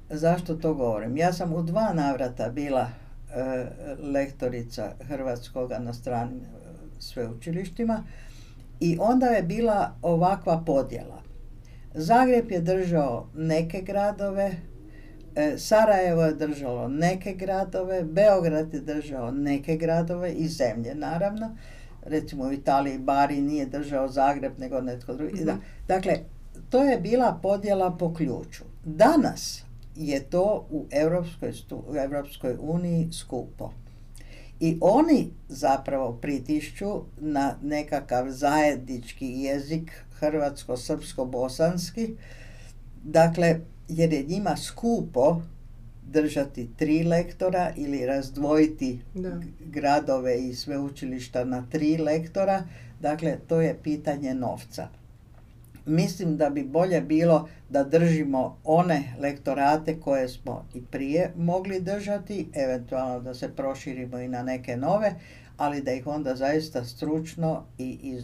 Zašto 0.09 0.55
to 0.55 0.73
govorim? 0.73 1.17
Ja 1.17 1.33
sam 1.33 1.53
u 1.53 1.63
dva 1.63 1.93
navrata 1.93 2.49
bila 2.49 2.87
e, 2.87 3.65
lektorica 4.13 4.91
hrvatskoga 5.07 5.79
na 5.79 5.93
stranim 5.93 6.39
e, 6.39 6.43
sveučilištima 6.99 8.03
i 8.83 8.97
onda 9.01 9.25
je 9.25 9.43
bila 9.43 9.95
ovakva 10.01 10.63
podjela. 10.65 11.21
Zagreb 11.93 12.51
je 12.51 12.61
držao 12.61 13.27
neke 13.35 13.81
gradove, 13.81 14.51
e, 15.35 15.53
Sarajevo 15.57 16.23
je 16.23 16.33
držalo 16.33 16.87
neke 16.87 17.33
gradove, 17.33 18.03
Beograd 18.03 18.73
je 18.73 18.79
držao 18.79 19.31
neke 19.31 19.77
gradove 19.77 20.31
i 20.31 20.47
zemlje 20.47 20.95
naravno. 20.95 21.55
Recimo 22.05 22.43
u 22.43 22.51
Italiji 22.51 22.97
Bari 22.97 23.41
nije 23.41 23.65
držao 23.65 24.07
Zagreb 24.07 24.53
nego 24.59 24.81
netko 24.81 25.13
drugi. 25.13 25.43
Mhm. 25.43 25.57
Dakle, 25.87 26.13
to 26.69 26.83
je 26.83 26.97
bila 26.97 27.39
podjela 27.41 27.91
po 27.99 28.13
ključu. 28.13 28.63
Danas 28.85 29.63
je 29.95 30.23
to 30.23 30.67
u 30.71 30.85
Europskoj, 30.91 31.53
u 31.71 31.95
Europskoj 31.95 32.55
uniji 32.59 33.09
skupo. 33.11 33.71
I 34.59 34.77
oni 34.81 35.29
zapravo 35.49 36.13
pritišću 36.21 37.01
na 37.17 37.55
nekakav 37.61 38.29
zajednički 38.29 39.25
jezik 39.27 39.91
hrvatsko-srpsko-bosanski, 40.19 42.15
dakle, 43.03 43.59
jer 43.87 44.13
je 44.13 44.23
njima 44.23 44.57
skupo 44.57 45.41
držati 46.03 46.69
tri 46.77 47.03
lektora 47.03 47.73
ili 47.75 48.05
razdvojiti 48.05 48.99
gradove 49.59 50.47
i 50.47 50.55
sveučilišta 50.55 51.43
na 51.43 51.65
tri 51.71 51.97
lektora, 51.97 52.63
dakle, 53.01 53.37
to 53.47 53.61
je 53.61 53.77
pitanje 53.83 54.33
novca 54.33 54.87
mislim 55.85 56.37
da 56.37 56.49
bi 56.49 56.63
bolje 56.63 57.01
bilo 57.01 57.49
da 57.69 57.83
držimo 57.83 58.57
one 58.63 59.15
lektorate 59.19 59.99
koje 59.99 60.29
smo 60.29 60.65
i 60.73 60.81
prije 60.81 61.31
mogli 61.37 61.79
držati, 61.79 62.49
eventualno 62.53 63.19
da 63.19 63.33
se 63.33 63.55
proširimo 63.55 64.17
i 64.17 64.27
na 64.27 64.43
neke 64.43 64.77
nove, 64.77 65.15
ali 65.57 65.81
da 65.81 65.91
ih 65.91 66.07
onda 66.07 66.35
zaista 66.35 66.85
stručno 66.85 67.65
i, 67.77 68.21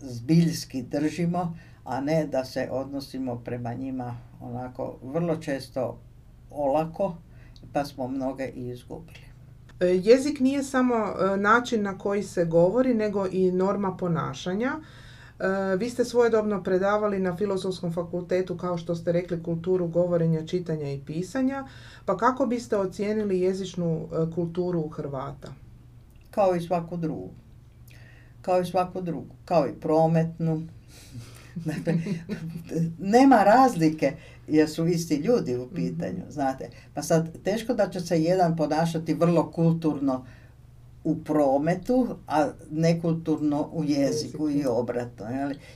zbiljski 0.00 0.82
držimo, 0.82 1.56
a 1.84 2.00
ne 2.00 2.26
da 2.26 2.44
se 2.44 2.68
odnosimo 2.70 3.36
prema 3.44 3.74
njima 3.74 4.16
onako 4.40 4.98
vrlo 5.02 5.36
često 5.36 5.98
olako, 6.50 7.16
pa 7.72 7.84
smo 7.84 8.08
mnoge 8.08 8.50
i 8.54 8.68
izgubili. 8.68 9.24
E, 9.80 9.86
jezik 9.86 10.40
nije 10.40 10.62
samo 10.62 10.94
e, 10.94 11.36
način 11.36 11.82
na 11.82 11.98
koji 11.98 12.22
se 12.22 12.44
govori, 12.44 12.94
nego 12.94 13.26
i 13.32 13.52
norma 13.52 13.96
ponašanja. 13.96 14.72
E, 15.40 15.76
vi 15.76 15.90
ste 15.90 16.04
svojedobno 16.04 16.62
predavali 16.62 17.18
na 17.18 17.36
Filozofskom 17.36 17.92
fakultetu, 17.92 18.56
kao 18.56 18.78
što 18.78 18.94
ste 18.94 19.12
rekli, 19.12 19.42
kulturu 19.42 19.88
govorenja, 19.88 20.46
čitanja 20.46 20.92
i 20.92 21.00
pisanja. 21.06 21.66
Pa 22.04 22.16
kako 22.16 22.46
biste 22.46 22.76
ocijenili 22.76 23.40
jezičnu 23.40 24.08
e, 24.12 24.34
kulturu 24.34 24.88
Hrvata? 24.88 25.52
Kao 26.30 26.56
i 26.56 26.60
svaku 26.60 26.96
drugu. 26.96 27.30
Kao 28.42 28.60
i 28.60 28.66
svaku 28.66 29.00
drugu. 29.00 29.34
Kao 29.44 29.68
i 29.68 29.80
prometnu. 29.80 30.62
Dakle, 31.64 31.94
nema 32.98 33.44
razlike 33.44 34.12
jer 34.48 34.70
su 34.70 34.86
isti 34.86 35.14
ljudi 35.14 35.56
u 35.56 35.68
pitanju, 35.74 36.18
mhm. 36.18 36.30
znate. 36.30 36.70
Pa 36.94 37.02
sad, 37.02 37.42
teško 37.42 37.74
da 37.74 37.88
će 37.90 38.00
se 38.00 38.22
jedan 38.22 38.56
ponašati 38.56 39.14
vrlo 39.14 39.50
kulturno 39.50 40.26
u 41.04 41.16
prometu, 41.24 42.16
a 42.26 42.50
nekulturno 42.70 43.70
u 43.72 43.84
jeziku 43.84 44.50
i 44.50 44.64
obratno. 44.66 45.26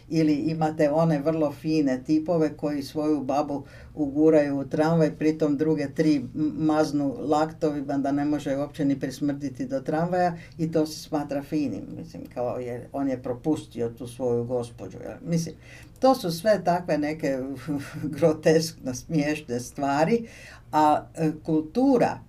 Ili 0.09 0.35
imate 0.35 0.91
one 0.91 1.19
vrlo 1.19 1.53
fine 1.53 2.03
tipove 2.07 2.57
koji 2.57 2.83
svoju 2.83 3.21
babu 3.21 3.65
uguraju 3.95 4.59
u 4.59 4.65
tramvaj, 4.65 5.17
pritom 5.17 5.57
druge 5.57 5.89
tri 5.95 6.25
maznu 6.59 7.15
laktovima 7.19 7.99
da 7.99 8.13
ne 8.13 8.25
može 8.25 8.57
uopće 8.57 8.85
ni 8.85 9.01
prismrditi 9.01 9.67
do 9.67 9.81
tramvaja 9.81 10.37
i 10.59 10.73
to 10.73 10.87
se 10.87 11.01
smatra 11.03 11.43
finim. 11.43 11.85
Mislim, 11.99 12.23
kao 12.35 12.59
je, 12.59 12.89
on 12.93 13.09
je 13.09 13.23
propustio 13.23 13.89
tu 13.89 14.07
svoju 14.07 14.45
gospođu. 14.45 14.99
Mislim, 15.27 15.55
to 16.01 16.15
su 16.15 16.31
sve 16.31 16.65
takve 16.65 16.99
neke 16.99 17.39
groteskno 18.19 18.95
smiješne 18.95 19.61
stvari, 19.61 20.29
a 20.73 21.05
e, 21.17 21.31
kultura 21.45 22.28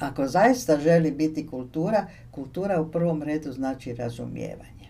ako 0.00 0.26
zaista 0.26 0.78
želi 0.78 1.10
biti 1.10 1.46
kultura, 1.46 2.06
kultura 2.30 2.80
u 2.80 2.90
prvom 2.90 3.22
redu 3.22 3.52
znači 3.52 3.94
razumijevanje. 3.94 4.88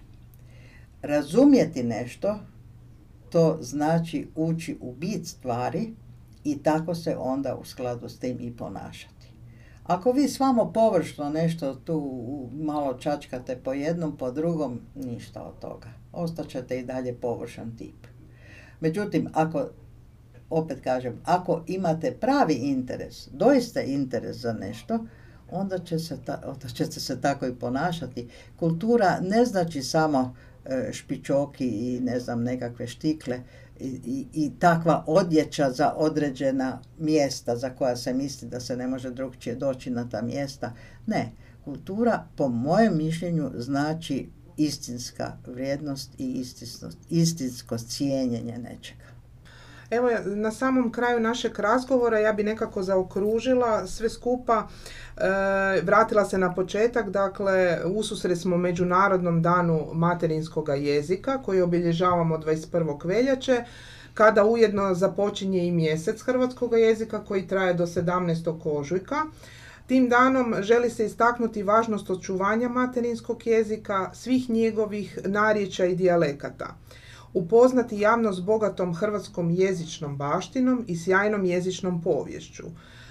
Razumjeti 1.03 1.83
nešto, 1.83 2.39
to 3.31 3.59
znači 3.61 4.29
ući 4.35 4.77
u 4.81 4.93
bit 4.93 5.27
stvari 5.27 5.95
i 6.45 6.63
tako 6.63 6.95
se 6.95 7.17
onda 7.19 7.57
u 7.57 7.65
skladu 7.65 8.09
s 8.09 8.19
tim 8.19 8.37
i 8.41 8.57
ponašati. 8.57 9.19
Ako 9.85 10.13
vi 10.13 10.29
svamo 10.29 10.73
površno 10.73 11.31
nešto 11.31 11.75
tu 11.75 12.23
malo 12.53 12.95
čačkate 12.95 13.57
po 13.57 13.73
jednom, 13.73 14.17
po 14.17 14.31
drugom, 14.31 14.81
ništa 14.95 15.43
od 15.43 15.59
toga. 15.59 15.89
Ostaćete 16.13 16.79
i 16.79 16.85
dalje 16.85 17.15
površan 17.15 17.77
tip. 17.77 18.07
Međutim, 18.81 19.29
ako 19.33 19.69
opet 20.51 20.81
kažem, 20.81 21.21
ako 21.25 21.65
imate 21.67 22.17
pravi 22.21 22.55
interes, 22.55 23.29
doista 23.33 23.81
interes 23.81 24.37
za 24.37 24.53
nešto, 24.53 25.07
onda, 25.51 25.79
će 25.79 25.99
se 25.99 26.17
onda 26.47 26.69
ćete 26.69 27.01
se 27.01 27.21
tako 27.21 27.47
i 27.47 27.55
ponašati. 27.55 28.29
Kultura 28.57 29.21
ne 29.21 29.45
znači 29.45 29.83
samo 29.83 30.37
e, 30.65 30.93
špičoki 30.93 31.67
i 31.67 32.01
ne 32.01 32.21
znam 32.21 32.43
nekakve 32.43 32.87
štikle 32.87 33.41
i, 33.81 34.01
i, 34.05 34.27
i 34.33 34.53
takva 34.59 35.05
odjeća 35.07 35.71
za 35.71 35.93
određena 35.97 36.81
mjesta 36.99 37.57
za 37.57 37.71
koja 37.71 37.97
se 37.97 38.15
misli 38.15 38.49
da 38.49 38.61
se 38.61 38.77
ne 38.77 38.87
može 38.87 39.11
drugčije 39.11 39.57
doći 39.57 39.91
na 39.91 40.09
ta 40.09 40.23
mjesta. 40.23 40.73
Ne, 41.07 41.33
kultura 41.65 42.25
po 42.37 42.49
mojem 42.49 42.97
mišljenju 42.97 43.51
znači 43.57 44.29
istinska 44.57 45.33
vrijednost 45.47 46.11
i 46.19 46.45
istinsko 47.09 47.79
cijenjenje 47.79 48.59
nečega. 48.59 49.18
Evo, 49.91 50.09
na 50.25 50.51
samom 50.51 50.93
kraju 50.93 51.21
našeg 51.21 51.59
razgovora 51.59 52.19
ja 52.19 52.33
bi 52.33 52.43
nekako 52.43 52.83
zaokružila 52.83 53.87
sve 53.87 54.11
skupa, 54.11 54.69
e, 55.17 55.81
vratila 55.83 56.25
se 56.25 56.39
na 56.39 56.55
početak, 56.55 57.11
dakle, 57.11 57.79
ususret 57.85 58.39
smo 58.39 58.57
Međunarodnom 58.57 59.43
danu 59.43 59.87
materinskoga 59.93 60.75
jezika 60.75 61.43
koji 61.43 61.61
obilježavamo 61.61 62.39
21. 62.39 63.07
veljače, 63.07 63.65
kada 64.15 64.45
ujedno 64.45 64.95
započinje 64.95 65.67
i 65.67 65.73
mjesec 65.73 66.23
hrvatskog 66.23 66.79
jezika 66.79 67.25
koji 67.25 67.47
traje 67.47 67.75
do 67.75 67.87
17. 67.87 68.61
ožujka. 68.65 69.17
Tim 69.87 70.09
danom 70.09 70.55
želi 70.61 70.91
se 70.91 71.07
istaknuti 71.07 71.63
važnost 71.63 72.11
očuvanja 72.11 72.69
materinskog 72.69 73.47
jezika, 73.47 74.11
svih 74.15 74.51
njegovih 74.51 75.19
narječa 75.25 75.85
i 75.85 75.97
dijalekata 75.97 76.75
upoznati 77.35 78.01
javnost 78.01 78.43
bogatom 78.43 78.95
hrvatskom 78.95 79.51
jezičnom 79.51 80.17
baštinom 80.17 80.85
i 80.87 80.97
sjajnom 80.97 81.45
jezičnom 81.45 82.03
povješću, 82.03 82.65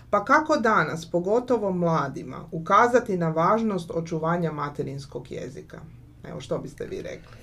Pa 0.09 0.25
kako 0.25 0.57
danas, 0.57 1.11
pogotovo 1.11 1.71
mladima, 1.71 2.45
ukazati 2.51 3.17
na 3.17 3.29
važnost 3.29 3.91
očuvanja 3.91 4.51
materinskog 4.51 5.31
jezika? 5.31 5.79
Evo 6.29 6.39
što 6.39 6.57
biste 6.57 6.85
vi 6.85 7.01
rekli? 7.01 7.37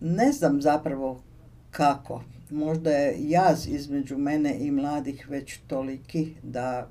Ne 0.00 0.32
znam 0.32 0.62
zapravo 0.62 1.20
kako. 1.70 2.22
Možda 2.50 2.90
je 2.90 3.16
jaz 3.18 3.68
između 3.68 4.18
mene 4.18 4.58
i 4.58 4.70
mladih 4.70 5.26
već 5.30 5.58
toliki 5.66 6.34
da, 6.42 6.88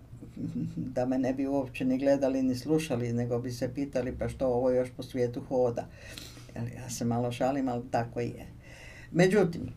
da 0.75 1.05
me 1.05 1.17
ne 1.17 1.33
bi 1.33 1.47
uopće 1.47 1.85
ni 1.85 1.97
gledali 1.97 2.43
ni 2.43 2.55
slušali, 2.55 3.13
nego 3.13 3.39
bi 3.39 3.51
se 3.51 3.73
pitali 3.73 4.15
pa 4.19 4.29
što 4.29 4.47
ovo 4.47 4.69
još 4.69 4.89
po 4.97 5.03
svijetu 5.03 5.41
hoda. 5.49 5.87
Ja 6.55 6.89
se 6.89 7.05
malo 7.05 7.31
šalim, 7.31 7.69
ali 7.69 7.83
tako 7.91 8.19
je. 8.19 8.47
Međutim, 9.11 9.69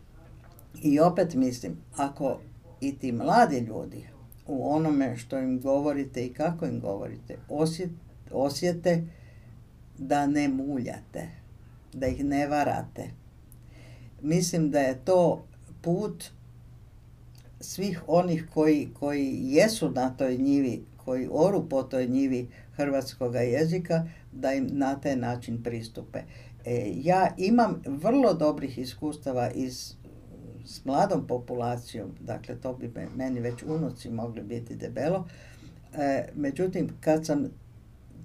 i 0.83 0.99
opet 0.99 1.33
mislim, 1.33 1.77
ako 1.95 2.39
i 2.81 2.97
ti 2.97 3.11
mladi 3.11 3.59
ljudi 3.59 4.07
u 4.47 4.71
onome 4.71 5.17
što 5.17 5.37
im 5.37 5.59
govorite 5.59 6.25
i 6.25 6.33
kako 6.33 6.65
im 6.65 6.79
govorite 6.79 7.37
osjete 8.31 9.03
da 9.97 10.27
ne 10.27 10.47
muljate, 10.47 11.29
da 11.93 12.07
ih 12.07 12.25
ne 12.25 12.47
varate. 12.47 13.09
Mislim 14.21 14.71
da 14.71 14.79
je 14.79 15.05
to 15.05 15.45
put 15.81 16.23
svih 17.59 18.03
onih 18.07 18.47
koji, 18.53 18.89
koji 18.99 19.39
jesu 19.41 19.89
na 19.89 20.09
toj 20.09 20.37
njivi, 20.37 20.85
koji 21.05 21.27
oru 21.31 21.69
po 21.69 21.83
toj 21.83 22.07
njivi 22.07 22.47
hrvatskog 22.75 23.35
jezika, 23.35 24.07
da 24.31 24.53
im 24.53 24.67
na 24.71 24.99
taj 24.99 25.15
način 25.15 25.63
pristupe. 25.63 26.19
E, 26.67 26.91
ja 27.03 27.33
imam 27.37 27.81
vrlo 27.85 28.33
dobrih 28.33 28.77
iskustava 28.77 29.51
iz 29.51 29.93
s 30.67 30.85
mladom 30.85 31.27
populacijom, 31.27 32.11
dakle 32.19 32.55
to 32.55 32.73
bi 32.73 32.91
meni 33.15 33.39
već 33.39 33.63
unuci 33.63 34.09
mogli 34.09 34.43
biti 34.43 34.75
debelo. 34.75 35.27
E, 35.93 36.25
međutim, 36.35 36.89
kad 37.01 37.25
sam, 37.25 37.45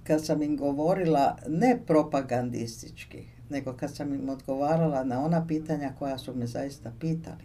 kad 0.03 0.25
sam 0.25 0.41
im 0.41 0.57
govorila 0.57 1.37
ne 1.47 1.79
propagandistički, 1.87 3.23
nego 3.49 3.73
kad 3.73 3.95
sam 3.95 4.13
im 4.13 4.29
odgovarala 4.29 5.03
na 5.03 5.25
ona 5.25 5.47
pitanja 5.47 5.93
koja 5.99 6.17
su 6.17 6.35
me 6.35 6.47
zaista 6.47 6.91
pitali. 6.99 7.43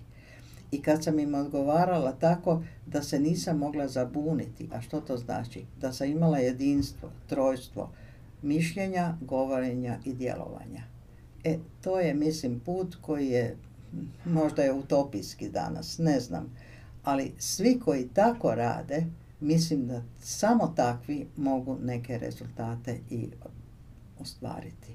I 0.71 0.83
kad 0.83 1.05
sam 1.05 1.19
im 1.19 1.35
odgovarala 1.35 2.13
tako 2.13 2.63
da 2.87 3.03
se 3.03 3.21
nisam 3.21 3.59
mogla 3.59 3.89
zabuniti, 3.89 4.69
a 4.73 4.81
što 4.81 5.01
to 5.01 5.17
znači? 5.17 5.65
Da 5.81 5.93
sam 5.93 6.09
imala 6.09 6.39
jedinstvo, 6.39 7.11
trojstvo, 7.27 7.91
mišljenja, 8.43 9.17
govorenja 9.21 9.99
i 10.05 10.13
djelovanja. 10.13 10.83
E, 11.45 11.59
to 11.81 12.01
je, 12.01 12.15
mislim, 12.15 12.61
put 12.61 12.97
koji 13.01 13.29
je 13.29 13.57
možda 14.25 14.63
je 14.63 14.73
utopijski 14.73 15.49
danas, 15.49 15.99
ne 15.99 16.21
znam. 16.21 16.57
Ali 17.05 17.33
svi 17.39 17.81
koji 17.85 18.09
tako 18.09 18.55
rade, 18.55 19.07
mislim 19.41 19.87
da 19.87 20.03
samo 20.21 20.73
takvi 20.77 21.27
mogu 21.37 21.79
neke 21.83 22.19
rezultate 22.19 23.01
i 23.11 23.29
ostvariti. 24.21 24.93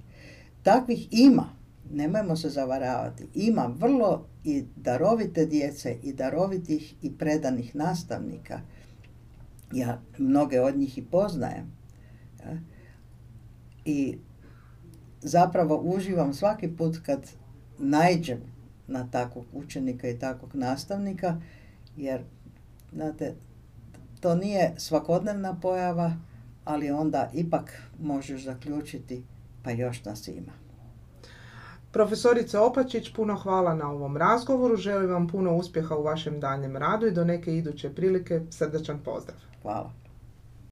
Takvih 0.63 1.07
ima, 1.11 1.49
nemojmo 1.91 2.35
se 2.35 2.49
zavaravati, 2.49 3.27
ima 3.33 3.73
vrlo 3.77 4.27
i 4.43 4.63
darovite 4.75 5.45
djece 5.45 5.97
i 6.03 6.13
darovitih 6.13 6.93
i 7.01 7.17
predanih 7.17 7.75
nastavnika. 7.75 8.59
Ja 9.73 10.01
mnoge 10.17 10.61
od 10.61 10.77
njih 10.77 10.97
i 10.97 11.05
poznajem. 11.05 11.71
I 13.85 14.17
zapravo 15.21 15.81
uživam 15.83 16.33
svaki 16.33 16.75
put 16.75 16.97
kad 17.05 17.31
najđem 17.77 18.39
na 18.87 19.07
takvog 19.11 19.45
učenika 19.53 20.09
i 20.09 20.19
takvog 20.19 20.55
nastavnika, 20.55 21.35
jer 21.97 22.21
znate, 22.93 23.33
to 24.19 24.35
nije 24.35 24.73
svakodnevna 24.77 25.59
pojava, 25.61 26.13
ali 26.65 26.91
onda 26.91 27.29
ipak 27.33 27.81
možeš 27.99 28.43
zaključiti 28.43 29.23
pa 29.63 29.71
još 29.71 30.05
nas 30.05 30.27
ima. 30.27 30.51
Profesorice 31.91 32.59
Opačić, 32.59 33.13
puno 33.15 33.35
hvala 33.35 33.75
na 33.75 33.91
ovom 33.91 34.17
razgovoru. 34.17 34.75
Želim 34.75 35.09
vam 35.09 35.27
puno 35.27 35.55
uspjeha 35.55 35.95
u 35.95 36.03
vašem 36.03 36.39
daljem 36.39 36.77
radu 36.77 37.07
i 37.07 37.11
do 37.11 37.25
neke 37.25 37.57
iduće 37.57 37.95
prilike 37.95 38.41
srdačan 38.49 38.99
pozdrav. 39.05 39.37
Hvala. 39.61 40.02